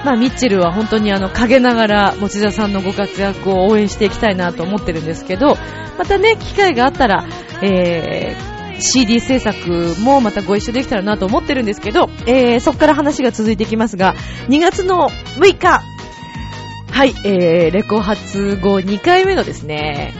[0.04, 5.56] まあ、ミッチェルは本当にあの、陰ながら、持田さんのご活躍を応援していきたいなと思ってるんですけど、
[5.98, 7.26] またね、機会があったら、
[7.62, 14.14] えー CD 制作もまたご一緒できたらなと思ってるんですけど、えー、そこから話が続いていきますが、
[14.48, 15.82] 2月の6日、
[16.90, 20.12] はい、えー、レコ発後2回目のですね、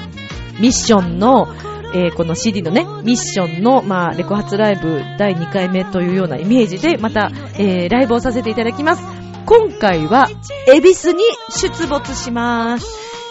[0.60, 1.48] ミッションの、
[1.94, 9.13] えー、この CD のね、ミッションの、まあ、レコ発ライブ第2回目というようなイメージで、また、えー、ライブをさせていただきます。
[9.46, 10.28] 今回は、
[10.68, 12.86] エビスに出没します。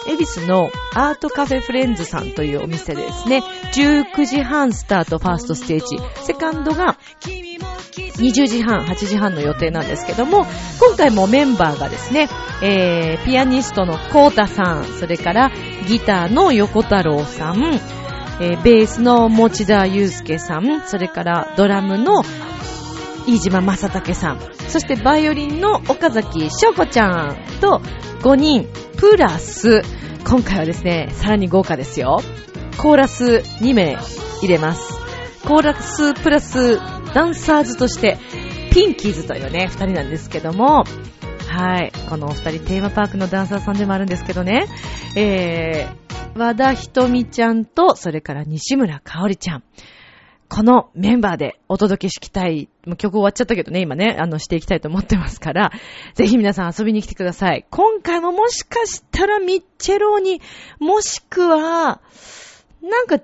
[0.06, 3.42] エビスのアートカフェフレンズさんというお店ですね、
[3.74, 6.98] 19時半スタートファーストステージ、セカンドが
[8.18, 10.46] 20時半、8時半の予定なんですけども、
[10.78, 12.28] 今回もメンバーがですね、
[12.62, 15.50] えー、ピアニストのコータさん、それから
[15.88, 17.80] ギターの横太郎さん、
[18.40, 22.22] えー、ベースの持田祐介さん、それからドラムの
[23.26, 27.80] 飯島正武さん、そしてバイオリンの岡崎翔子ちゃんと
[28.22, 29.82] 5人、プラス、
[30.26, 32.20] 今回はですね、さらに豪華ですよ。
[32.78, 33.96] コーラス2名
[34.40, 34.94] 入れます。
[35.46, 36.78] コーラスプラス
[37.14, 38.18] ダンサーズとして、
[38.72, 40.84] ピンキーズというね、二人なんですけども、
[41.48, 41.92] はい。
[42.08, 44.66] このお二人テーマパークのダンサーさんでもあるんですけどね、
[45.14, 49.62] えー、和田ひとみちゃんと、それから西村かおりちゃん。
[50.54, 55.72] このメンバーでお届けしきたい、もう曲終わっちゃったけどね、今ね、あの、していきたいと思ってますから、
[56.14, 57.66] ぜひ皆さん遊びに来てください。
[57.70, 60.40] 今回ももしかしたらミッチェローに、
[60.78, 62.00] もしくは、
[62.80, 63.22] なんか違う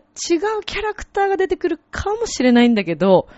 [0.66, 3.28] キャラクターが出てくるかもしれないんだけど、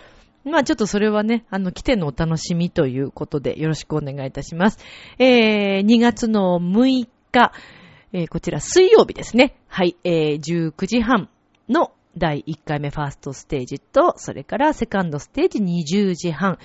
[0.47, 4.79] まあちょっとそれはね、あの、来てのお楽しみということでよろしくお願いいたします。
[5.19, 7.53] えー、2月の6日、
[8.15, 9.55] えー、こちら水曜日ですね。
[9.69, 11.29] はい、えー、19時半
[11.69, 16.59] の第1回目ファーストステージと、それからセカンドステージ20時半、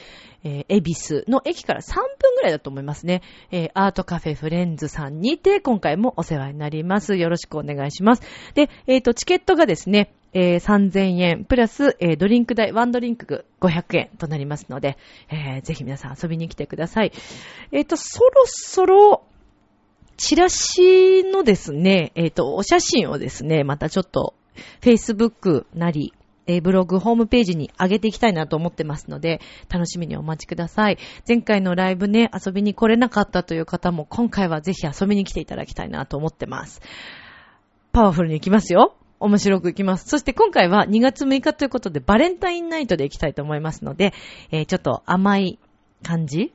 [0.43, 3.21] えー、エビスの駅から3分ぐらいだと思いますね。
[3.51, 7.15] えー、アートカフェフレンズさんにて、今回もお世話になります。
[7.15, 8.21] よろしくお願いします。
[8.55, 14.97] で、えっ、ー、と、チケットがですね、えー、3000円、プラス、えー、ドリンク代、ワンドリンク500円となりますので、
[15.29, 17.11] えー、ぜひ皆さん遊びに来てください。
[17.71, 19.23] えっ、と、そろそろ、
[20.17, 24.33] チラシのですね、えっ、と、お写真をですね、またちょっと
[24.81, 26.13] Facebook なり、
[26.47, 30.97] え、ブログ、ホームページに上げていきたいなと思ってますので、楽しみにお待ちください。
[31.27, 36.81] 前回のライブね、遊びに来れなかったという方も、今回はぜひ遊びに来ていただきたいなと思ってます。
[37.91, 38.95] パワフルに行きますよ。
[39.19, 40.07] 面白く行きます。
[40.07, 44.13] そして今回は2月6日ということで、バレンタインナイトで行きたいと思いますので、
[44.51, 45.59] えー、ちょっと甘い
[46.03, 46.53] 感じ？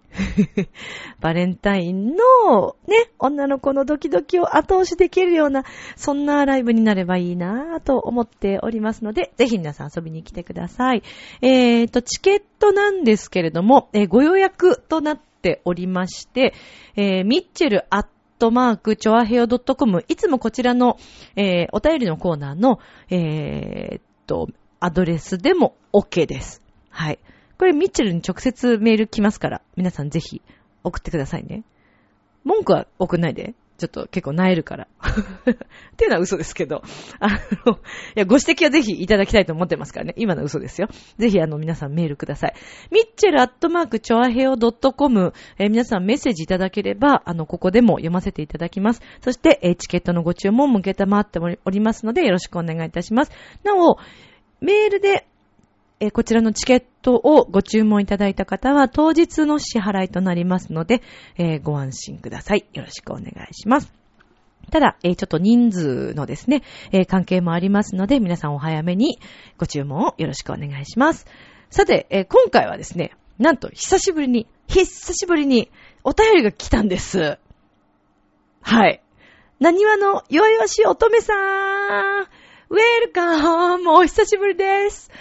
[1.21, 5.65] バレンタインのね、女の子のドキドキを後押しできるような、
[5.97, 11.03] そんなライブになればいいなぁと思っておりますので、ぜひ皆さん遊びに来てください。
[11.41, 16.55] えーと、チケットなんですけれども、えー、ご予約となっておりまして、
[16.97, 18.07] えー、ミッチェルアッ
[18.39, 20.99] トマーク、チョアヘオ .com、いつもこちらの、
[21.37, 22.79] えー、お便りのコーナーの、
[23.11, 24.49] えー、と、
[24.81, 26.63] アドレスでも OK です。
[26.91, 27.19] はい。
[27.63, 30.43] これミッチェルに直接メール来ますから、皆さんぜひ
[30.83, 31.63] 送ってくださいね。
[32.43, 33.55] 文句は送んないで。
[33.79, 34.89] ちょっと結構萎えるから。
[35.47, 36.83] っていうのは嘘ですけど。
[37.21, 37.39] あの、い
[38.17, 40.15] や、ご指摘はぜひいただきたいと思ってますからね。
[40.17, 40.89] 今の嘘ですよ。
[41.19, 42.55] ぜひあの皆さんメールください。
[42.91, 49.03] ミッチェルアットマークチョアヘオ .com、えー、皆さんメッセージいただければ、あの、ここでも読ませていただきます。
[49.21, 53.31] そして、えー、チケットのご注文も受けたまっておりますので、よろしくお願いいたします。
[53.63, 53.99] なお、
[54.61, 55.29] メールで
[56.05, 61.01] えこちらのチケットをご注文いただいた方は当日の支払いとなりますので、
[61.39, 62.67] え、ご安心ください。
[62.73, 63.93] よろしくお願いします。
[64.73, 69.21] ただ、え、ちょっと人数のですね、え、関係もありますので、皆さんお早めに
[69.59, 71.25] ご注文をよろしくお願いします。
[71.71, 75.71] さて、え、今回はですね、なんと久しぶりに、久しぶりに
[76.03, 77.39] お便りが来たんです。
[78.61, 79.01] はい。
[79.61, 82.23] 何話の弱々しい乙女さん
[82.71, 85.13] ウェルカムお久しぶりです。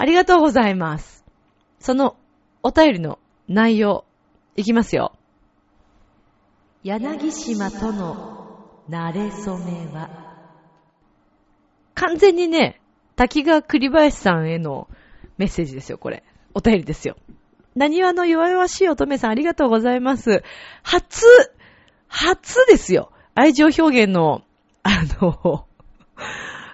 [0.00, 1.24] ありがとうございます。
[1.80, 2.16] その
[2.62, 3.18] お便りの
[3.48, 4.04] 内容、
[4.54, 5.12] いきますよ。
[6.84, 10.08] 柳島との慣れ初めは、
[11.94, 12.80] 完全にね、
[13.16, 14.88] 滝川栗林さんへの
[15.36, 16.22] メッセージですよ、これ。
[16.54, 17.16] お便りですよ。
[17.74, 20.44] 何話の弱々しい乙女さんありがとうございます。
[20.84, 21.26] 初、
[22.06, 23.10] 初ですよ。
[23.34, 24.42] 愛情表現の、
[24.84, 25.66] あの、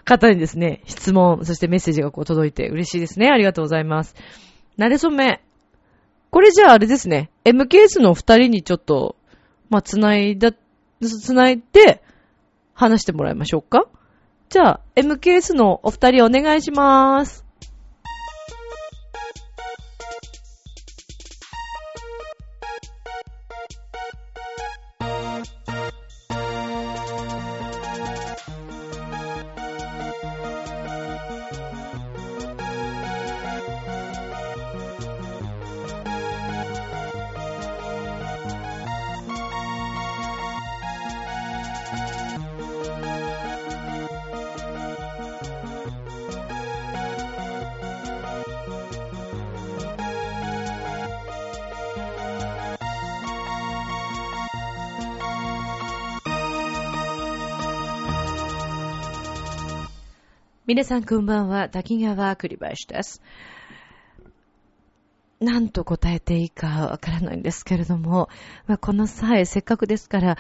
[0.05, 3.29] 方にですね、質問、そしてメッセージがこう届いて嬉しいですね。
[3.29, 4.15] ありがとうございます。
[4.77, 5.43] なれそめ。
[6.31, 7.31] これじゃああれですね。
[7.45, 9.17] MKS のお二人にちょっと、
[9.71, 10.53] まあ、繋いだ、
[11.01, 12.03] つないで、
[12.75, 13.87] 話してもらいましょうか。
[14.49, 17.44] じゃあ、MKS のお二人お願いしまーす。
[60.75, 63.23] 皆さんこんばんは、滝川栗林です。
[65.39, 68.29] なんと答えていいかわからないんですけれども、
[68.67, 70.37] まあ、この際、せっかくですから、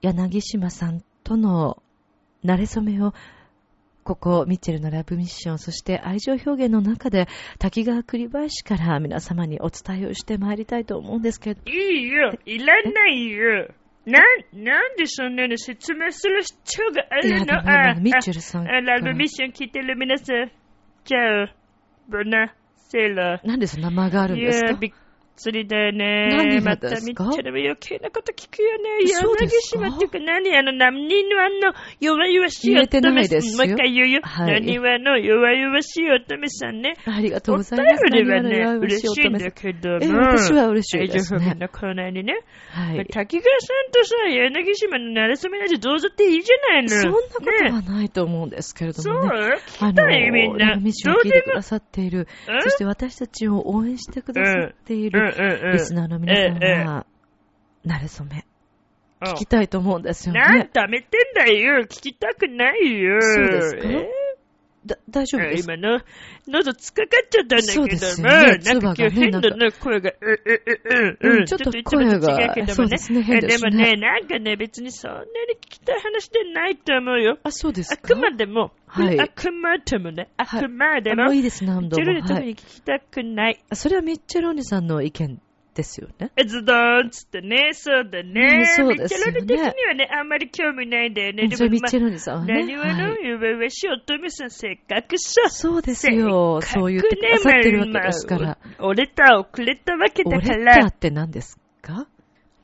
[0.00, 1.82] 柳島さんとの
[2.46, 3.12] 馴れ初めを、
[4.04, 7.28] ここ、ミッチェルのラブミッション、そして愛情表現の中で、
[7.58, 13.68] 滝川栗林から皆様にお伝えをしてまいりたいと思うんですけど、いいよ、いらないよ。
[14.06, 17.46] なん、なんでそんなの説明する必要があるの？
[17.46, 20.50] でも今、ミッチェルさんあ、あラブミッション聞いてる皆さん。
[21.04, 21.54] じゃあ、
[22.08, 23.46] ボナ、セーラー。
[23.46, 24.92] なんでそんな間があるんですかいや、びっ
[25.36, 26.60] くりだよね。
[26.64, 29.06] またみっちゃんも余計なこと聞くよね。
[29.08, 29.84] そうですか？
[29.84, 34.20] 柳島っていうか何あの、何のあの、弱々しい乙女ないですよもう一回言うよ。
[34.22, 36.94] はい何はの弱々しい乙女さんね。
[37.06, 38.04] ありがとうおございます。
[38.10, 39.98] 便りはね、嬉しいんだおけども。
[40.02, 42.40] え私は嬉しいですね愛情表現のコーナーにね。
[42.70, 43.06] はい。
[43.06, 46.88] 滝川さんとさ、柳島の慣れ初めなしどうぞっていいじゃないの。
[46.90, 49.14] そんなことねはないと思うんですけれどそう？
[49.14, 49.30] もね。
[49.66, 50.76] 聞きたいみんな。
[50.76, 51.62] どうでもくだ。
[51.62, 52.62] さっている、うん？
[52.62, 55.23] そして私たちを応援してくださっていうんうんるうん
[55.72, 57.06] リスナーの皆さんええが、
[57.86, 58.42] 慣れ初め、うん
[59.26, 60.68] 聞きたいと思うんですよなんね。
[60.70, 61.84] ためてんだよ。
[61.84, 63.22] 聞きたくないよ。
[63.22, 63.88] そうですか？
[63.88, 64.08] え
[64.86, 66.00] だ大丈夫ですか今の、
[66.46, 69.40] 喉つかかっちゃったんだけども、ねなんか今日変な、
[69.72, 71.38] 声が、う、う、う、う、うん。
[71.38, 72.88] うんちょっといつもと違うけどもね。
[72.90, 75.26] ですね変でもね、なんかね、別にそんなに
[75.60, 77.38] 聞きたい話でないと思うよ。
[77.42, 81.96] あ、そうですあかくまでも、はいあくまでもね、あくまでも、あもういいです、何度も。
[81.96, 83.64] チェルに特はいに聞きたくない。
[83.70, 85.40] あそれはミッチェローニさんの意見
[85.74, 86.30] ですよね。
[86.46, 88.58] ズドーンつってね、そうだね。
[88.60, 91.50] ねそうですよねミッチェロニ的にはね、あんまり興味ないんだよね。
[91.54, 92.54] それミチェローニさんはね。
[92.54, 95.48] 何はの、はいゆべべし乙女さん、せっかくさ。
[95.50, 96.60] そうですよ。
[96.62, 98.46] そう言ってくださってるわけですから。
[98.46, 100.86] まあおレターをくれたわけだかターら。
[100.86, 102.06] って何ですか？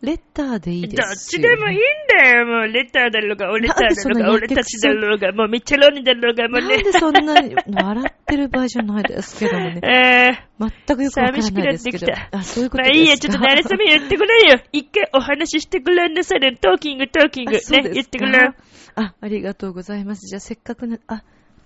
[0.02, 2.68] レターでいいどっですよ、ちでもいいんだよ、もう。
[2.68, 6.76] レターだろうが、おレターだろうが、俺たちだろうが、もうミッチェロニだろうが、もうね。
[6.76, 9.80] なんでそんなに笑ってる場合じゃないですけどもね。
[9.84, 12.32] えー、全くよくわからないですけど寂しくなってき。
[12.32, 12.94] たあ、そういうことですか。
[12.94, 14.60] まあいいや、ちょっと慣れ初め言ってくれよ。
[14.72, 16.56] 一回お話ししてくれんなさいね。
[16.56, 17.52] トーキング、トーキング。
[17.52, 17.60] ね
[17.92, 18.50] 言ってくれ。
[18.94, 20.26] あ、ありがとうございます。
[20.26, 21.22] じゃあせっかくな、あ、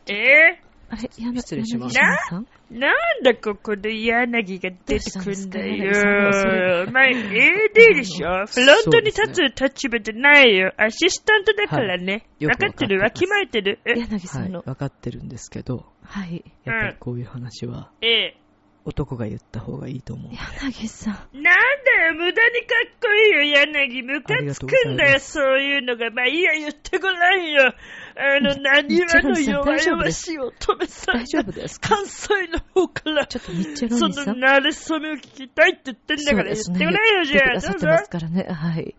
[0.09, 0.59] え
[0.89, 1.97] あれ、や失礼します。
[1.97, 6.91] 柳島さんー、なんだここで柳が出てくんだよ。
[6.91, 10.73] まあ、AD でしょフロントに立つ立場じゃないよ。
[10.77, 12.27] アシスタントだからね。
[12.39, 13.01] 分かってる。
[13.01, 13.81] わきまえてる。
[13.85, 14.63] 柳さんの。
[14.67, 16.45] わかってるんですけど、はい。
[16.65, 17.91] やっぱりこういう話は。
[18.03, 18.37] え
[18.85, 20.33] 男が言った方がいいと思う。
[20.33, 21.15] 柳さん。
[21.15, 24.03] なんだよ、無駄にかっこいいよ、柳。
[24.03, 26.11] ムカつくんだよ、そういうのが。
[26.11, 27.75] まあいいや、言ってごらんよ。
[28.17, 31.97] あの、何話の弱々しい乙女さん大丈夫ですか？
[31.97, 34.09] 関西の方から、ちょっとミッチェロそ。
[34.09, 37.51] の慣れ初めを聞きたいって言ってんだから言ってごらんよ、じゃあ。
[37.53, 37.87] 言ってくださってどうぞ。
[37.89, 38.47] ますからね。
[38.51, 38.95] はい。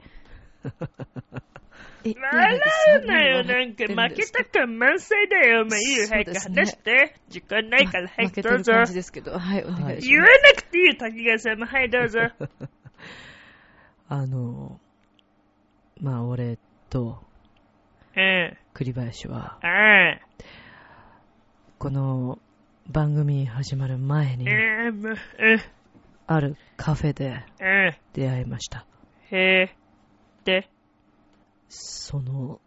[2.05, 2.59] え笑
[3.03, 5.65] うなよ、なんか負けた感満載だよ。
[5.65, 7.15] まあいいよ、早く話して。
[7.29, 8.73] 時間ないから、早くどうぞ。
[8.93, 9.39] ですけど。
[9.39, 10.55] はい、お願いし言わます。
[10.55, 11.65] なくていいよ、滝川さんも。
[11.65, 12.19] はい、どうぞ。
[14.07, 14.79] あの、
[15.99, 17.23] まあ俺と
[18.15, 18.57] うん。
[18.73, 20.19] 栗林は、ああ。
[21.79, 22.39] この
[22.87, 25.17] 番組始まる前に、う、うん、
[26.27, 27.95] あるカフェでうん。
[28.13, 28.85] 出会いました。
[29.31, 29.75] へえ。
[30.45, 30.69] で、
[31.69, 32.59] その、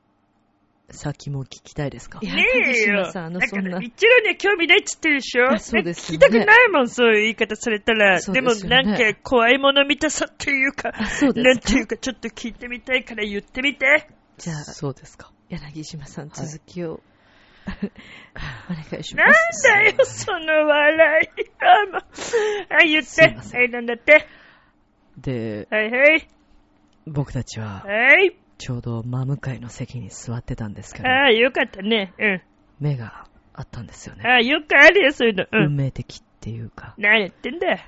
[0.91, 2.19] 先も聞きたいですか？
[2.21, 2.97] ねえよ。
[2.97, 5.53] 柳島さんあのだから、そんな一郎には興味ないっつってるでしょ？
[5.53, 8.21] あそうですよね聞きたくないもん、そういう言い方されたら。
[8.21, 11.49] でも、そうですよねなんか、怖いもの見たさっていうか、あそうですか？
[11.51, 14.09] なんていうか、ちょっと聞いてみたいから言ってみて。
[14.39, 15.31] じゃあ、そうですか。
[15.51, 17.01] 柳島さん、続きを、
[17.67, 17.71] お
[18.73, 19.63] 願いしなんます。
[19.65, 21.51] だよ、その笑い。
[21.61, 22.03] あ、もう。
[22.71, 23.23] あ、言って
[23.59, 24.27] はい、なんだって。
[25.19, 26.29] で、はいはい。
[27.07, 28.35] 僕たちははい。
[28.59, 32.13] ちょうど真向かいの席に座ってたんですけど、ああ、よかったね。
[32.19, 32.43] うん。
[32.81, 34.23] 目があったんですよね。
[34.25, 35.47] ああ、よくあるよ、そういうの。
[35.51, 35.65] うん。
[35.67, 37.79] 運命的っていうか、何言ってんだよ。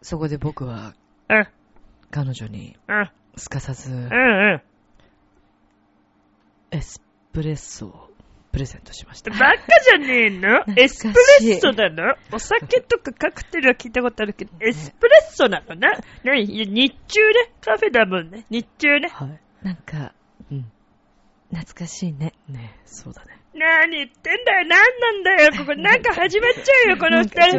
[0.00, 0.94] そこで僕は
[1.28, 1.46] うん。
[2.10, 3.10] 彼女にうん。
[3.36, 4.08] すかさずうんう
[4.56, 4.62] ん。
[6.70, 7.02] エス
[7.32, 8.08] プレッソを
[8.52, 9.30] プレゼントしました。
[9.30, 10.60] バカじゃねえの？
[10.60, 11.08] 懐かしいエスプ
[11.48, 12.14] レッソなの？
[12.32, 15.98] お酒とかカクテルは聞いたことあるけど、エスプレッソなのな？
[16.22, 16.44] 何？
[16.44, 17.52] いや日中ね。
[17.62, 18.44] カフェだもんね。
[18.50, 19.08] 日中ね。
[19.08, 19.40] はい。
[19.62, 20.14] なんか、
[20.50, 20.70] うん。
[21.50, 22.32] 懐かしいね。
[22.48, 23.42] ねそうだね。
[23.54, 24.66] 何言ってんだよ。
[24.66, 25.50] 何なんだよ。
[25.60, 27.58] ここなんか始まっちゃうよ、この二人。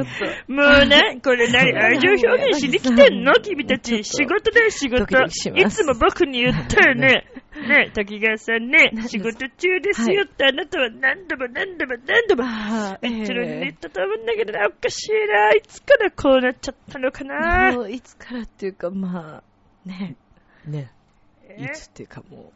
[0.52, 3.34] もうね、これ何 愛情表現しに来てんの？
[3.42, 4.04] 君たち。
[4.04, 5.52] 仕事だよ、仕事ドキドキし。
[5.52, 7.28] ますいつも僕に言ったよね。
[7.68, 15.52] ね、滝川さんね何、仕事中ですよってあなたは何度も何度も何度もああ、え一郎に言っえたと思うんだけどな、おかしいな。
[15.52, 17.74] いつからこうなっちゃったのかな。
[17.74, 19.44] もういつからっていうか、ま
[19.86, 20.16] あ、ね。
[20.66, 21.03] ねえ
[21.58, 22.52] いつっていうかも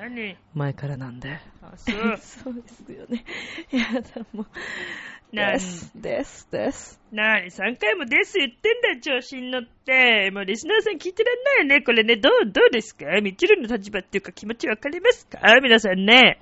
[0.00, 0.32] 何？
[0.32, 1.38] う、前からなんで。
[1.62, 2.16] あ、そう。
[2.20, 3.24] そうですよね。
[3.72, 4.46] やだ、も
[5.32, 7.00] です、です、です。
[7.12, 10.30] なに、3回もです言ってんだよ、調子に乗って。
[10.32, 11.82] もうリスナーさん聞いてらんないよね。
[11.82, 13.06] これね、どう、どうですか？
[13.22, 15.40] みちるの立場っていうか気持ちわかりますか？
[15.62, 16.40] 皆さんね。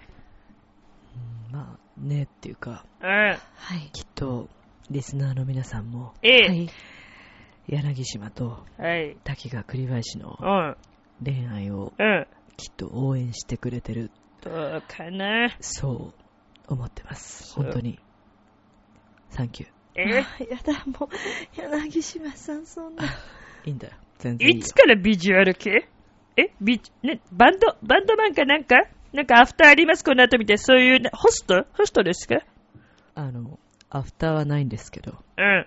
[1.51, 3.09] うんまあ、ねっていうか、うん。
[3.09, 3.39] はい。
[3.93, 4.49] きっと、
[4.91, 6.69] リスナーの皆さんも、ええはい。
[7.69, 9.17] 柳島とはい。
[9.25, 10.77] 滝川栗林のうん。
[11.25, 12.27] 恋愛をうん。
[12.57, 14.11] きっと応援してくれてる、
[14.41, 15.55] どうかな。
[15.61, 16.15] そ
[16.69, 17.55] う思ってます。
[17.55, 17.99] 本当に。
[19.29, 19.71] サンキュー。
[19.97, 20.25] えや
[20.65, 23.05] だ、もう、柳島さん、そんな。
[23.65, 23.95] いいんだよ。
[24.19, 25.89] 全然いいよいつからビジュアル系？
[26.39, 26.51] え？
[26.61, 28.77] ビね、バンド、バンドマンかなんか？
[29.13, 30.05] なんかアフターあります？
[30.05, 31.67] この後みたいな、そういうね、ホスト？
[31.75, 32.41] ホストですか？
[33.15, 33.59] あの、
[33.91, 35.67] アフターはないんですけど、うん。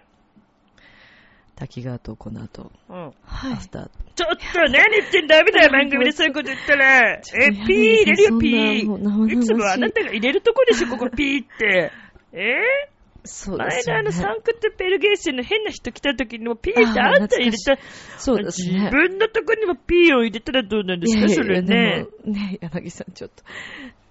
[1.59, 3.13] 滝川とこの後、うん。
[3.25, 3.89] アフター。
[4.15, 7.11] ちょっと何言ってんだダメ だよ、番組でそういうこと言ったら。
[7.11, 9.33] え、ピー入れるよ、ピー。
[9.33, 11.91] いつもあなたが入れるとこでしょ、ここピーって。
[12.31, 12.55] え？
[13.25, 14.03] そう前ですよね。
[14.03, 17.77] のあのサンクトペルゲーセンの変な人来た時にもピーってあんた入れた。
[18.17, 18.79] そうですね。
[18.79, 22.05] 自分のとこにもピーを入れたらどうなんですか、それね。
[22.23, 23.43] ね、柳さん、ちょっと、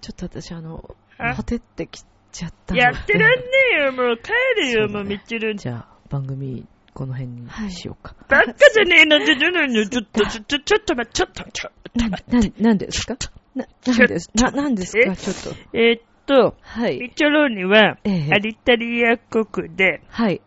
[0.01, 1.33] ちょっと私、あの、あ？
[1.33, 3.45] ほてってきちゃったのでやってらんね
[3.79, 4.31] えよ、もう帰
[4.61, 5.55] るよ、そうだねもうミッチェル。
[5.55, 6.67] じゃあ、番組、
[6.99, 8.13] この辺にしようか。
[8.27, 12.61] ばっかじゃねえの、ちょ、ちょ、ちょ、ちょっと、ちょ、ちょ、ちょっと待って、ちょっと、ちょっとな、待って。
[12.61, 13.15] な、なんですか？
[13.55, 14.99] な、なんです、な、なんですか？
[15.13, 15.15] え？
[15.15, 15.77] ちょっと。
[15.77, 16.99] えーっと、はい。
[16.99, 20.41] ミッチョローニは、ええアリタリア国で、はい。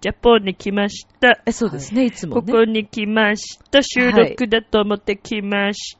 [0.00, 1.40] ジャポンに来ました。
[1.46, 2.52] え、そうですね、いつもこね。
[2.52, 3.80] こに来ました。
[3.80, 5.96] 収録だと思って来まし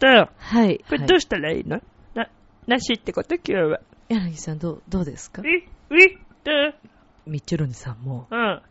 [0.00, 0.32] た。
[0.36, 0.78] はい。
[0.78, 1.80] これはいどうしたらいいの、
[2.16, 2.28] な、
[2.66, 3.36] なしってこと？
[3.36, 3.80] 今日は。
[4.08, 5.40] 柳さん、どう、どうですか？
[5.42, 5.48] ウィ
[5.90, 6.74] ウィどう？
[7.30, 8.62] ミッチェロニさんも、うん。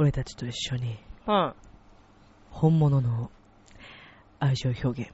[0.00, 0.96] 俺たちと一緒に、
[1.28, 1.52] うん。
[2.48, 3.30] 本物の
[4.38, 5.10] 愛情表現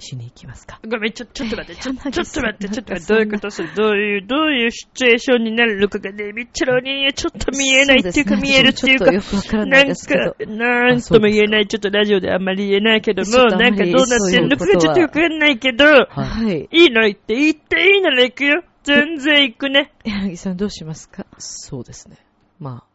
[0.00, 3.68] しに行きますかごめん、ちょ、ちょっと待って、ちょ、柳ちょっと待って、ちょっと待って、どういうことする？
[3.76, 16.68] どういう、どういうシチュエーションになるのかがね、ミッチェロにはちょっと見えないっていうか、そうですね見えるっていうか、ちょっとよくわからないですけどなんか、なんとも言えない、ちょっとラジオであんまり言えないけども、ちょっとあまりなんかどうなってんのかそういうことはちょっとよくわかんないけど、はい。
[16.72, 17.02] いいの？
[17.02, 18.64] 言って、言っていいなら行くよ。
[18.82, 19.92] 全然行くね。
[20.02, 21.24] 柳さんどうしますか？
[21.38, 22.16] そうですね。
[22.58, 22.91] まあ、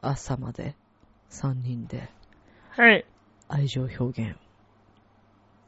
[0.00, 0.74] 朝まで
[1.30, 2.10] 3人で
[2.70, 3.04] はい。
[3.48, 4.36] 愛情表現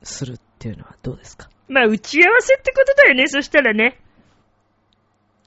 [0.03, 3.99] するっていうのはどうですかまあ、打ち合わせってことだよね、そしたらね。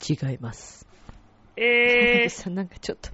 [0.07, 0.84] 違います。
[1.57, 3.09] え柳ー、さんなんかちょっと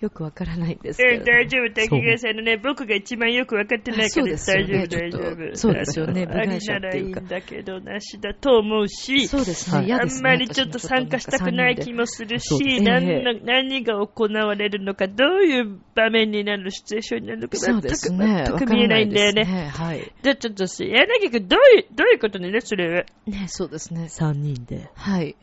[0.00, 5.56] よくわからないんですけど、えー大丈夫、滝川さんのね、僕が一番よく分かってないからそうですよ大丈夫、大丈夫。
[5.56, 9.92] そうですよねあの部外者ありならいいんだけど、なしだと思うし、そうですね。
[9.92, 10.04] あ。
[10.04, 18.44] んまりちょっと参加したくない気もするし、そうです何ええの何が行われるのか、どういう場面になるシチュエーションになるのか、全く、ね。
[18.46, 19.42] 全く見えないんだよね。
[19.42, 20.12] わからないですはい。
[20.22, 23.04] じゃあちょっとし、柳くん、どういう、どういうことね、それは？
[23.26, 24.04] ね、そうですね。
[24.04, 24.90] 3人で。
[24.94, 25.36] はい。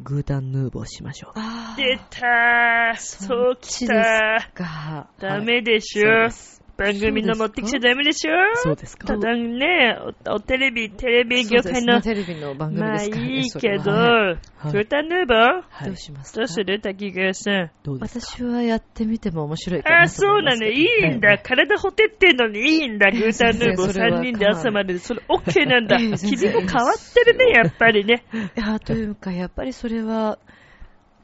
[0.00, 1.32] グータンヌーボーしましょう。
[1.36, 4.52] あ出たー、そうきたー。
[4.52, 5.08] か。
[5.18, 6.30] ダメでしょそうで。
[6.30, 9.06] す番組の持ってきちゃダメでしょそうですか？
[9.06, 9.96] ただね、
[10.28, 13.38] おおテレビ、テレビ業界の、ねテレビの番組まあいですからね。
[13.40, 16.40] いそれけど、ははいはいグータンヌーボーどうしますか？
[16.40, 16.80] どうする？
[16.80, 17.70] 滝川さん。
[17.82, 18.26] どうですか？
[18.36, 21.38] 私はやってみても面白いかなあ、そうなの、いいんだ。
[21.38, 24.98] 体ほてってんのにいいんだ、ええグータンヌーボー先生それは3人で朝まで。
[24.98, 25.96] それ OK なんだ。
[26.18, 28.24] 君も変わってるね、やっぱりね。
[28.56, 30.38] いや、というか、やっぱりそれは、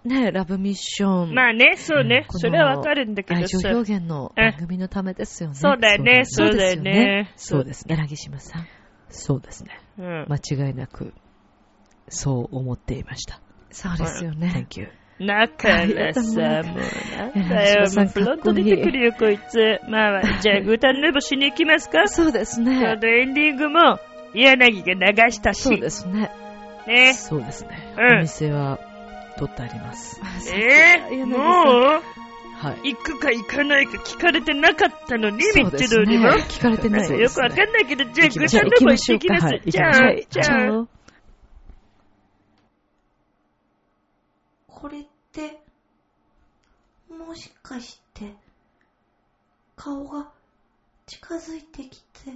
[0.05, 1.35] ね、ラブミッション。
[1.35, 2.27] まあね、そうね。
[2.31, 3.71] それはわかるんだけど愛情さ。
[3.71, 5.55] 表現の番組のためですよね。
[5.55, 7.33] そうだよね、そうだよね。
[7.37, 7.95] そうですね。
[7.97, 8.67] 柳島さん。
[9.09, 9.79] そうですね。
[9.99, 10.27] うん。
[10.29, 10.37] 間
[10.69, 11.13] 違いなく、
[12.09, 13.41] そう思っていました。
[13.71, 14.53] そうですよね。
[14.69, 14.89] Thank you.
[15.25, 19.79] だからさ、もうなんだよ、もうフロント出てくるよ、こいつ。
[19.89, 22.09] まあ、じゃあ、グータンヌーボーしに行きますか？
[22.09, 22.97] そうですちょうね。
[23.01, 24.01] どエンディングも、
[24.35, 25.63] 柳が流したし。
[25.63, 26.31] そうですね。
[26.89, 27.13] ね。
[27.15, 27.95] そうですね。
[27.97, 28.81] うんお店は
[29.37, 30.21] 取ってあります。
[30.53, 31.37] えー、も
[31.99, 32.03] う？
[32.55, 32.95] はい。
[32.95, 35.77] 行くか行かないか聞かれてなかったのに、ミッ。
[35.77, 36.29] チェルにも。
[36.29, 37.19] 聞かれてないです、ね。
[37.21, 39.49] よくわかんないけど、じゃあ、グータンヌーボー行ってきます。
[39.67, 40.87] じゃあじゃあ、あ。
[44.69, 45.61] これって、
[47.11, 48.33] もしかして、
[49.75, 50.31] 顔が
[51.07, 52.31] 近づいてきて、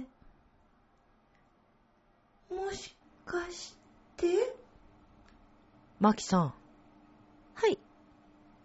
[2.49, 2.93] もし
[3.25, 3.75] かし
[4.17, 4.27] て？
[5.99, 6.53] マキさん、はい、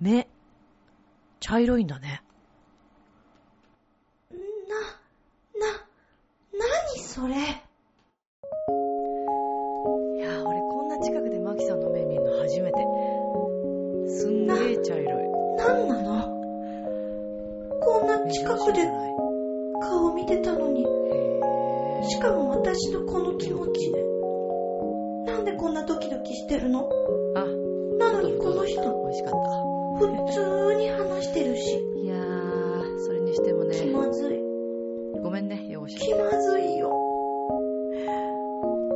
[0.02, 0.26] 目、
[1.38, 2.24] 茶色いんだね。
[4.32, 4.36] な、
[5.60, 5.72] な、
[6.58, 7.34] なにそれ？
[7.34, 7.38] い
[10.18, 12.78] やー、俺こんな近くでマキさんの目見るの初めて。
[14.08, 15.06] すんげえ茶色い。
[15.56, 16.24] なんなの？
[17.80, 18.90] こんな近くで
[19.82, 20.84] 顔見てたのに、
[22.10, 23.92] しかも私のこの気持ち。
[23.92, 24.02] ね。
[25.26, 26.88] なんでこんなドキドキしてるの？
[27.36, 27.44] あ、
[27.98, 29.32] なのにこの人、美味しかっ
[30.08, 31.78] 普通に話してるし。
[31.94, 31.98] た。
[32.00, 34.38] いやー、それにしても気ね、まずい。
[35.22, 36.90] ごめんね、汚し気まずいよ。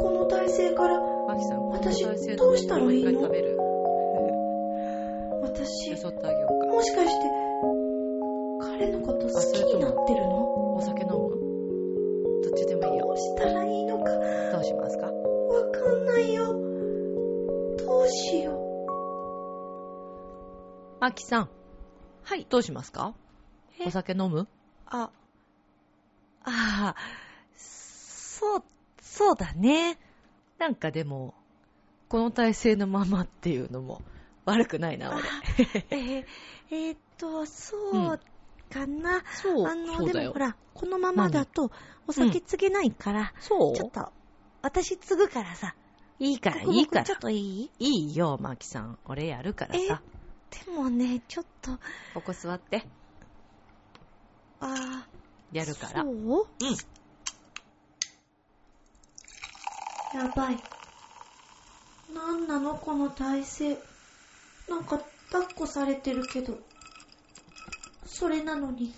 [0.00, 2.04] この体勢からマキさん、私
[2.36, 3.12] どうしたらいいの？
[3.12, 3.56] 食べる？
[5.42, 6.66] 私よ、そってあげようか。
[6.74, 7.30] もしかして、
[8.78, 10.74] 彼のこと好きになってるの？
[10.76, 11.14] お酒飲む？
[12.42, 13.16] どっちでもいいよどう。
[13.16, 14.04] したらいいのか
[14.52, 15.06] どうしますか？
[15.06, 15.12] わ
[15.70, 16.44] かんないよ。
[17.86, 18.55] どうしよ
[21.00, 21.48] マキさん。
[22.22, 22.46] はい。
[22.48, 23.14] どうしますか？
[23.78, 23.84] え？
[23.86, 24.40] お酒飲む？
[24.40, 24.48] う。
[24.86, 25.10] あ、
[26.42, 26.94] ああ、
[27.56, 28.62] そう、
[29.02, 29.98] そうだね。
[30.58, 31.34] なんかでも、
[32.08, 34.00] この体勢のままっていうのも
[34.46, 35.22] 悪くないな、俺。
[35.90, 36.24] えー、
[36.70, 38.20] えーっと、そう
[38.72, 39.22] かな。
[39.34, 41.70] そうあの、でもほら、このままだと
[42.06, 43.76] お酒継げないから、そう？
[43.76, 44.12] ちょっと、
[44.62, 45.74] 私継ぐからさ。
[46.18, 47.16] いいから、僕いいからちょ。
[47.16, 47.70] っといい？
[47.78, 48.98] いいよ、マキさん。
[49.04, 50.00] 俺やるからさ。
[50.50, 51.72] でもね、ちょっと、
[52.14, 52.82] ここ座って。
[54.60, 55.06] あ
[55.52, 56.02] やるから。
[56.02, 56.14] そう？
[56.14, 56.76] うん。
[60.18, 60.58] やばい。
[62.14, 62.74] なんなの？
[62.76, 63.78] この体勢。
[64.68, 64.98] なんか
[65.30, 66.58] 抱っこされてるけど。
[68.06, 68.94] それなのに、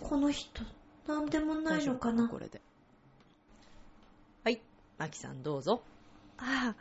[0.00, 0.62] この人、
[1.08, 2.60] なんでもないのかなこれで。
[4.44, 4.60] はい。
[4.98, 5.82] マキさんどうぞ。
[6.38, 6.74] あ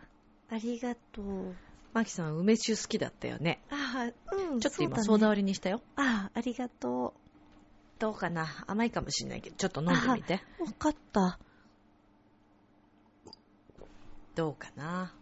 [0.52, 1.56] あ、ありがとう。
[1.94, 3.62] マキさん梅酒好きだったよね。
[3.70, 4.60] ああ、うん。
[4.60, 5.82] ちょっと今ソーダ割りにしたよ。
[5.96, 7.14] ああ、ありがと
[8.00, 8.48] どうかな？
[8.68, 10.42] 甘いかもしんないけど、ちょっと飲んでみて。
[10.60, 10.64] う。
[10.66, 11.40] わかった。
[14.36, 15.14] どうかな？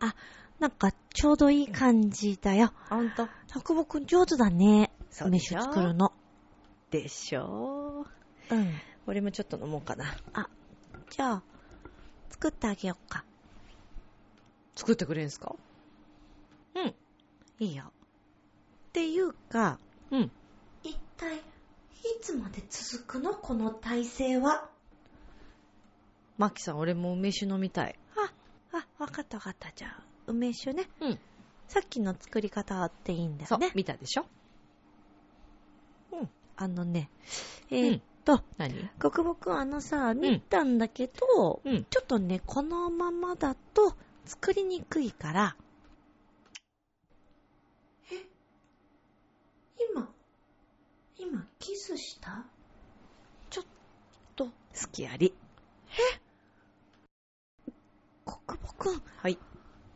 [0.00, 0.14] あ、
[0.60, 2.72] なんかちょうどいい感じだよ。
[2.88, 3.28] ほんと？
[3.52, 4.92] 落語くん上手だね。
[5.00, 5.60] 梅そうでしょ？
[5.62, 6.12] 酒作るの。
[6.92, 8.06] でしょ？
[8.50, 8.74] うん。
[9.08, 10.04] 俺もちょっと飲もうかな。
[10.34, 10.48] あ、
[11.10, 11.42] じゃあ、
[12.30, 13.24] 作ってあげようか。
[14.78, 15.56] 作ってくれんすか？
[16.76, 16.94] うん。
[17.58, 17.86] いいよ。
[17.86, 17.90] っ
[18.92, 19.80] ていうか、
[20.12, 20.30] うん。
[20.84, 21.40] 一体、い
[22.22, 23.34] つまで続くの？
[23.34, 24.70] この体勢は。
[26.36, 27.98] マキさん、俺も梅酒飲みたい。
[28.16, 29.72] あ、あ、わかったわかった。
[29.74, 30.88] じゃあ、梅酒ね。
[31.00, 31.18] うん。
[31.66, 34.26] さっきの作り方っていいんだそうよね。、見たでしょ？
[36.12, 36.30] うん。
[36.54, 37.10] あのね、
[37.72, 38.88] えーっと、何？
[39.00, 41.84] 国母くんあのさ、見たんだけど、うん。
[41.90, 43.96] ちょっとね、このままだと
[44.28, 45.56] 作りにくいから。
[48.12, 48.26] え
[49.90, 50.12] 今、
[51.16, 52.44] 今キスした？
[53.48, 53.64] ちょっ
[54.36, 54.52] と、好
[54.92, 55.34] きあり。
[58.26, 59.02] 国母くん。
[59.16, 59.38] はい。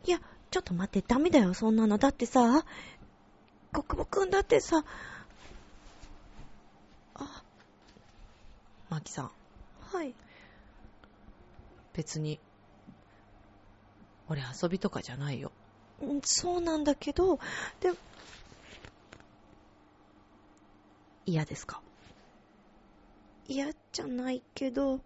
[0.07, 0.19] いや、
[0.51, 1.99] ちょっと待って、ダメだよ、そんなの。
[1.99, 2.65] だってさ、
[3.71, 4.83] 国母くんだってさ、
[7.17, 7.45] あ、
[8.89, 9.31] マキさん、
[9.93, 10.15] はい。
[11.93, 12.41] 別に、
[14.33, 15.53] 俺遊びとかじゃないよ。
[16.01, 17.39] うんそうなんだけど、
[17.81, 17.93] で、
[21.27, 21.83] 嫌ですか？
[23.47, 25.01] 嫌じゃないけど、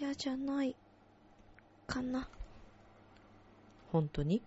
[0.00, 0.74] 嫌じゃない、
[1.86, 2.26] かな。
[3.92, 4.40] 本当に？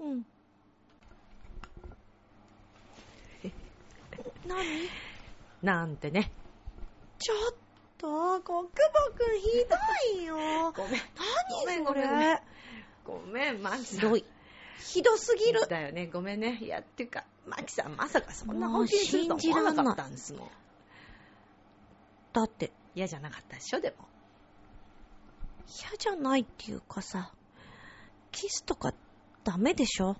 [0.00, 0.26] うん。
[4.44, 4.90] 何？
[5.62, 6.32] なんてね。
[7.20, 7.69] ちょっと、
[8.00, 9.46] 国母くんひ
[10.16, 10.72] どいよ。
[10.72, 11.00] ごめん。
[11.02, 11.04] 何
[11.50, 12.42] そごめんごめんれ。
[13.04, 13.98] ごめん、マキさん。
[13.98, 14.24] ひどい。
[14.78, 15.66] ひどすぎる。
[15.68, 16.58] だよね、ごめんね。
[16.62, 20.50] いや、っていうか、マキさんまさかそんな本気にすると思わなかったんですもん。
[22.32, 24.08] だって、嫌じゃなかったでしょ、でも。
[25.66, 27.32] 嫌じゃないっていうかさ、
[28.32, 28.94] キスとか
[29.44, 30.16] ダメでしょ？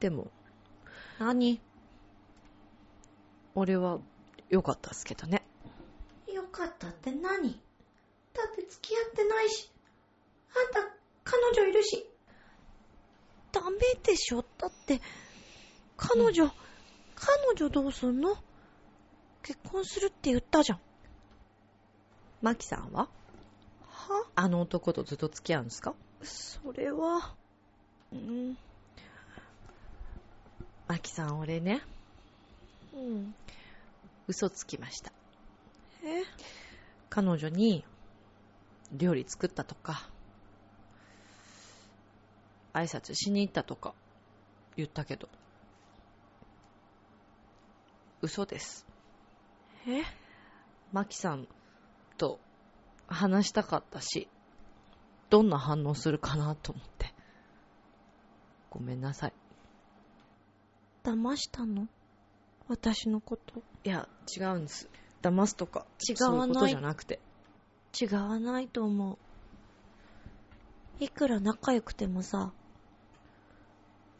[0.00, 0.30] でも、
[1.18, 1.60] 何？
[3.54, 3.98] 俺は
[4.52, 5.42] 良かったっすけどね。
[6.30, 7.58] よかったって何？
[8.34, 9.70] だって付き合ってないし、
[10.54, 10.94] あんた
[11.24, 12.06] 彼女いるし。
[13.50, 14.44] ダメでしょ？
[14.58, 15.00] だって、
[15.96, 16.50] 彼女、
[17.14, 18.36] 彼女どうすんの？
[19.42, 20.80] 結婚するって言ったじゃん。
[22.42, 23.08] マキさんは？
[23.88, 24.26] は？
[24.34, 25.94] あの男とずっと付き合うんですか？
[26.22, 27.34] それは、
[28.12, 28.58] うん、
[30.88, 31.80] マキさん、俺ね、
[32.94, 33.34] うん。
[34.28, 35.12] 嘘つきました。
[36.04, 36.24] え
[37.10, 37.84] 彼女に、
[38.92, 40.08] 料理作ったとか、
[42.72, 43.94] 挨拶しに行ったとか、
[44.76, 45.28] 言ったけど、
[48.22, 48.86] 嘘です。
[49.86, 50.02] え
[50.92, 51.48] マキさん
[52.16, 52.38] と
[53.08, 54.28] 話したかったし、
[55.28, 57.12] どんな反応するかなと思って。
[58.70, 59.32] ごめんなさい。
[61.02, 61.88] 騙したの？
[62.68, 63.62] 私のこと？
[63.84, 64.88] いや、違うんです。
[65.22, 65.86] 騙すとか。
[66.08, 67.20] 違わないそういうことじゃなくて。
[68.00, 69.18] 違わないと思う。
[71.04, 72.52] いくら仲良くてもさ、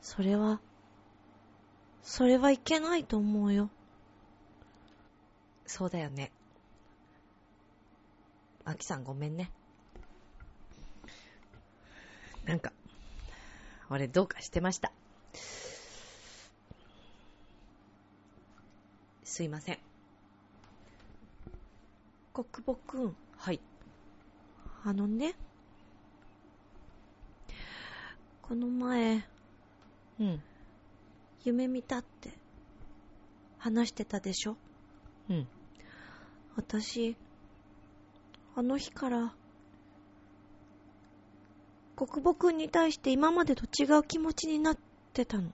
[0.00, 0.60] それは、
[2.02, 3.70] それはいけないと思うよ。
[5.66, 6.32] そうだよね。
[8.64, 9.50] アキさんごめんね。
[12.44, 12.72] なんか、
[13.88, 14.92] 俺どうかしてました。
[19.32, 19.78] すいません。
[22.34, 23.60] 国母くん、はい。
[24.84, 25.34] あのね、
[28.42, 29.24] この前、
[30.20, 30.42] うん。
[31.44, 32.34] 夢見たって、
[33.56, 34.58] 話してたでしょ？
[35.30, 35.48] うん。
[36.56, 37.16] 私、
[38.54, 39.32] あの日から、
[41.96, 44.78] 国母くんに対して今までと違う気持ちになっ
[45.14, 45.48] てたの。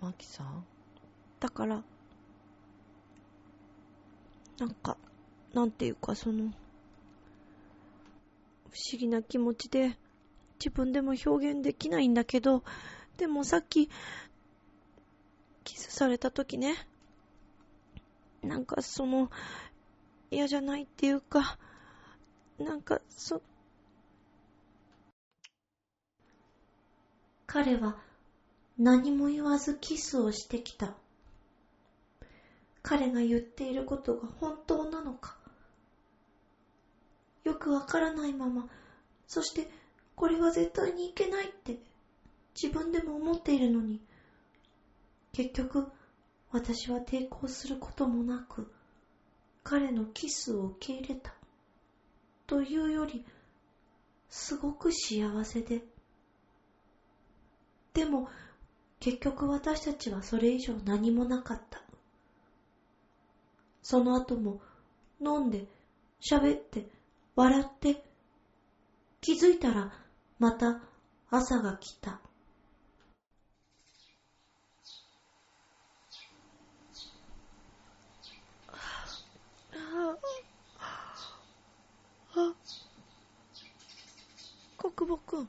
[0.00, 0.64] アキさん？
[1.38, 1.84] だから、
[4.58, 4.96] なんか、
[5.54, 6.52] なんていうかその、
[8.70, 9.96] 不思議な気持ちで、
[10.58, 12.64] 自分でも表現できないんだけど、
[13.16, 13.88] でもさっき、
[15.64, 16.74] キスされた時ね、
[18.42, 19.30] なんかその、
[20.30, 21.58] 嫌じゃないっていうか、
[22.58, 23.40] なんか、そ、
[27.46, 27.96] 彼は
[28.76, 30.94] 何も言わずキスをしてきた。
[32.82, 35.36] 彼が言っていることが本当なのか。
[37.44, 38.68] よくわからないまま、
[39.26, 39.70] そして
[40.16, 41.78] これは絶対にいけないって
[42.60, 44.00] 自分でも思っているのに、
[45.32, 45.90] 結局
[46.50, 48.70] 私は抵抗することもなく、
[49.62, 51.34] 彼のキスを受け入れた。
[52.46, 53.24] というより、
[54.30, 55.82] すごく幸せで。
[57.92, 58.28] でも、
[59.00, 61.82] 結局私たちはそれ以上何もなかった。
[63.82, 64.60] その後も
[65.20, 65.66] 飲んで、
[66.20, 66.88] 喋って、
[67.36, 68.04] 笑って、
[69.20, 69.92] 気づいたら
[70.38, 70.80] また
[71.30, 72.20] 朝が来た。
[79.72, 80.16] あ、
[84.76, 85.48] 国母くん、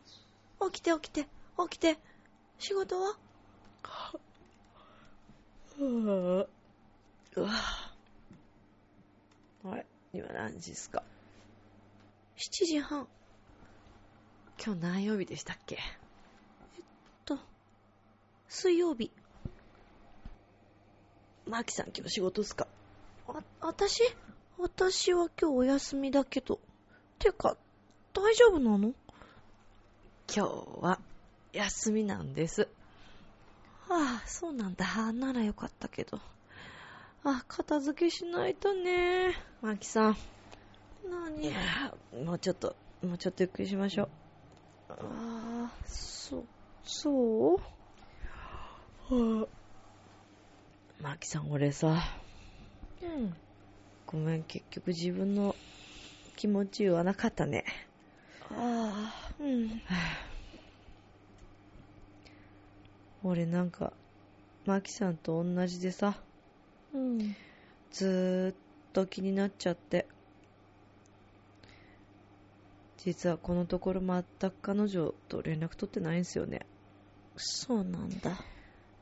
[0.71, 1.29] 起きて起きて、起
[1.69, 1.99] きて、
[2.57, 3.17] 仕事は？
[5.77, 6.47] う
[7.41, 7.49] わ
[9.63, 9.85] はい。
[10.13, 11.03] 今何時ですか
[12.37, 13.07] ?7 時半。
[14.63, 15.77] 今日何曜日でしたっけ？
[17.25, 17.37] と、
[18.47, 19.11] 水曜日。
[21.45, 22.67] マキさん今日仕事っすか？
[23.27, 24.01] あ、私？
[24.57, 26.59] 私は今日お休みだけど。
[27.17, 27.57] てか、
[28.13, 28.93] 大丈夫なの？
[30.33, 30.99] 今日は
[31.51, 32.69] 休みなんです。
[33.89, 35.11] ああ、そうなんだ。
[35.11, 36.21] ならよかったけど。
[37.23, 39.35] あ、片付けしないとね。
[39.61, 40.13] マキさん。
[40.13, 40.15] い
[41.09, 41.51] 何？
[42.25, 44.09] もうちょっと、もうちょっとゆっくりしましょう。
[44.89, 46.43] ああ、そ、
[46.83, 47.59] そう？
[51.01, 52.01] マキさん、俺さ、
[53.01, 53.33] うん。
[54.05, 55.55] ごめん、結局自分の
[56.35, 57.65] 気持ち言わなかったね。
[58.51, 59.81] ああ、うん。
[63.23, 63.93] 俺なんか、
[64.65, 66.15] マキさんと同じでさ、
[66.93, 67.35] うん。
[67.91, 68.55] ずーっ
[68.93, 70.07] と気になっちゃって。
[72.97, 76.65] 実はこのところ全く彼女と連絡取ってないんですよね。
[77.37, 78.43] そうなんだ。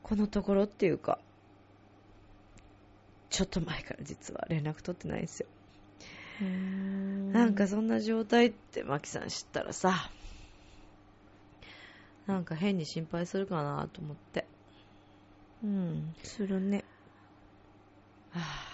[0.02, 1.18] このところっていうか、
[3.30, 5.48] ちょっと前から実は連絡取ってないんですよ。
[7.32, 10.10] ななんか、そんな状態ってマキさん知ったらさ、
[12.26, 14.46] なんか変に心配するかなと思って。
[15.64, 16.84] うん、するね。
[18.30, 18.68] はぁ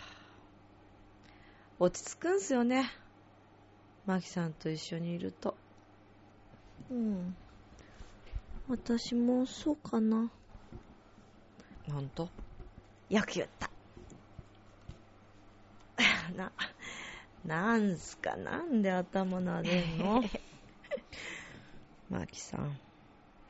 [1.79, 2.91] 落ち着くんすよね。
[4.07, 5.57] マキさんと一緒にいると。
[6.91, 7.37] うん。
[8.69, 10.31] 私もそうかな。
[11.91, 12.29] ほんと
[13.11, 13.71] よく言った。
[16.37, 16.53] な、
[17.45, 18.37] なんすか？
[18.37, 20.23] なんで頭撫でんの？
[22.09, 22.79] マキさん、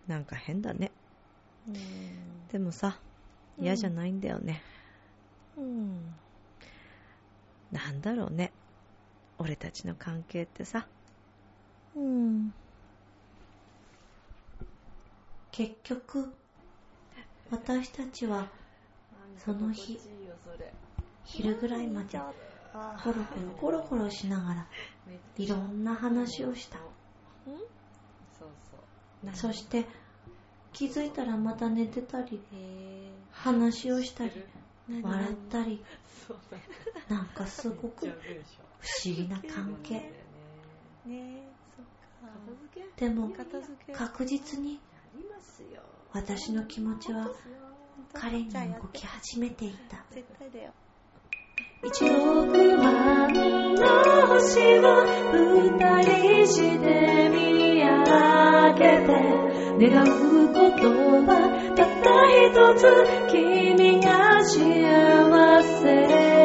[0.07, 0.93] なんか変だね。
[2.51, 2.99] でもさ、
[3.59, 4.63] 嫌じゃないんだよね。
[5.57, 6.15] うん。
[7.75, 8.53] なんだろうね。
[9.37, 10.87] 俺たちの関係ってさ。
[11.97, 12.55] うん。
[15.51, 16.33] 結局、
[17.51, 18.49] 私たちは、
[19.45, 19.99] その日、
[21.25, 23.13] 昼ぐらいまで、ゴロ
[23.61, 24.67] ゴロゴロゴロしながら、
[25.37, 26.79] いろんな話をした。
[29.33, 29.85] そして、
[30.73, 32.41] 気づいたらまた寝てたり、
[33.33, 34.31] 話をしたり、
[34.89, 35.83] 笑ったり、
[37.09, 38.11] なんかすごく不
[39.05, 40.13] 思議な関係。
[41.07, 41.49] ね。
[42.97, 43.31] でも
[43.93, 44.81] 確実に
[46.13, 47.29] 私の気持ちは
[48.13, 50.05] 彼に動き始めていた。
[51.83, 53.33] 一億万
[53.75, 57.37] の星を二人して見
[57.83, 59.09] 上げて
[59.91, 60.07] 願う
[60.49, 60.83] こと
[61.27, 61.31] は
[61.77, 62.83] たった一つ。
[63.31, 63.84] 君が
[64.55, 65.85] 幸せ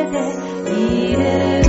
[0.09, 1.68] でいれる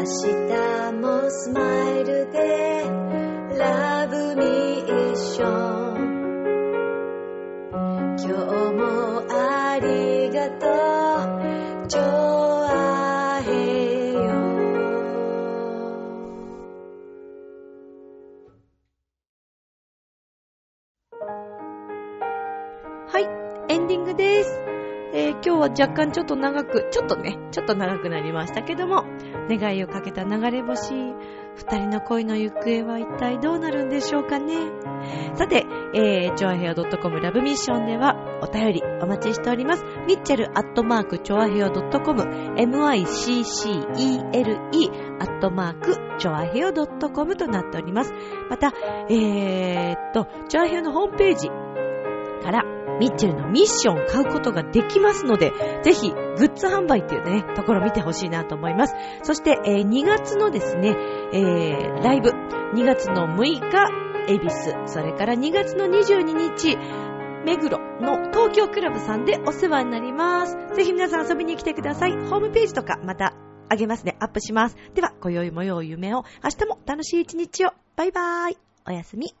[0.00, 2.84] 明日もスマイルで
[3.58, 5.46] ラブミーショ
[5.92, 5.96] ン。
[8.16, 8.28] 今日
[8.72, 12.29] もありがとう。
[25.60, 29.04] は若干ちょっと長く、ちょっとね、ちょっと長くなりましたけども、
[29.48, 30.94] 願いをかけた流れ星、
[31.54, 34.54] 二人の恋の行方は一体どうなるんでしょうかね。
[35.34, 39.84] さて、えー、チョアヘア .com ラブミッションではお便りお待ちしております。
[40.06, 48.12] ミッチェルアットマークチョアヘア .com miccele アットマークチョアヘア .com となっております。
[48.48, 48.72] また、
[49.08, 51.48] えーっと、チョアヘアのホームページ
[52.42, 52.64] から、
[53.00, 58.94] ミッチェルのミッション買うことができますので、ぜひ、グッズ販売っていうね、ところ見てほしいなと思います。
[59.22, 60.94] そして、えー2月のですね、
[61.32, 63.90] えーライブ、2月の6日、
[64.28, 66.76] 恵比寿、それから2月の22日、
[67.44, 70.56] 目黒の東京クラブさんでお世話になります。
[70.74, 72.12] ぜひ皆さん遊びに来てください。
[72.12, 73.34] ホームページとかまた
[73.70, 74.16] あげますね。
[74.20, 74.76] アップします。
[74.94, 77.70] では、今宵も良い夢を、明日も楽しい一日を。
[77.96, 78.58] バイバーイ。
[78.86, 79.39] おやすみ。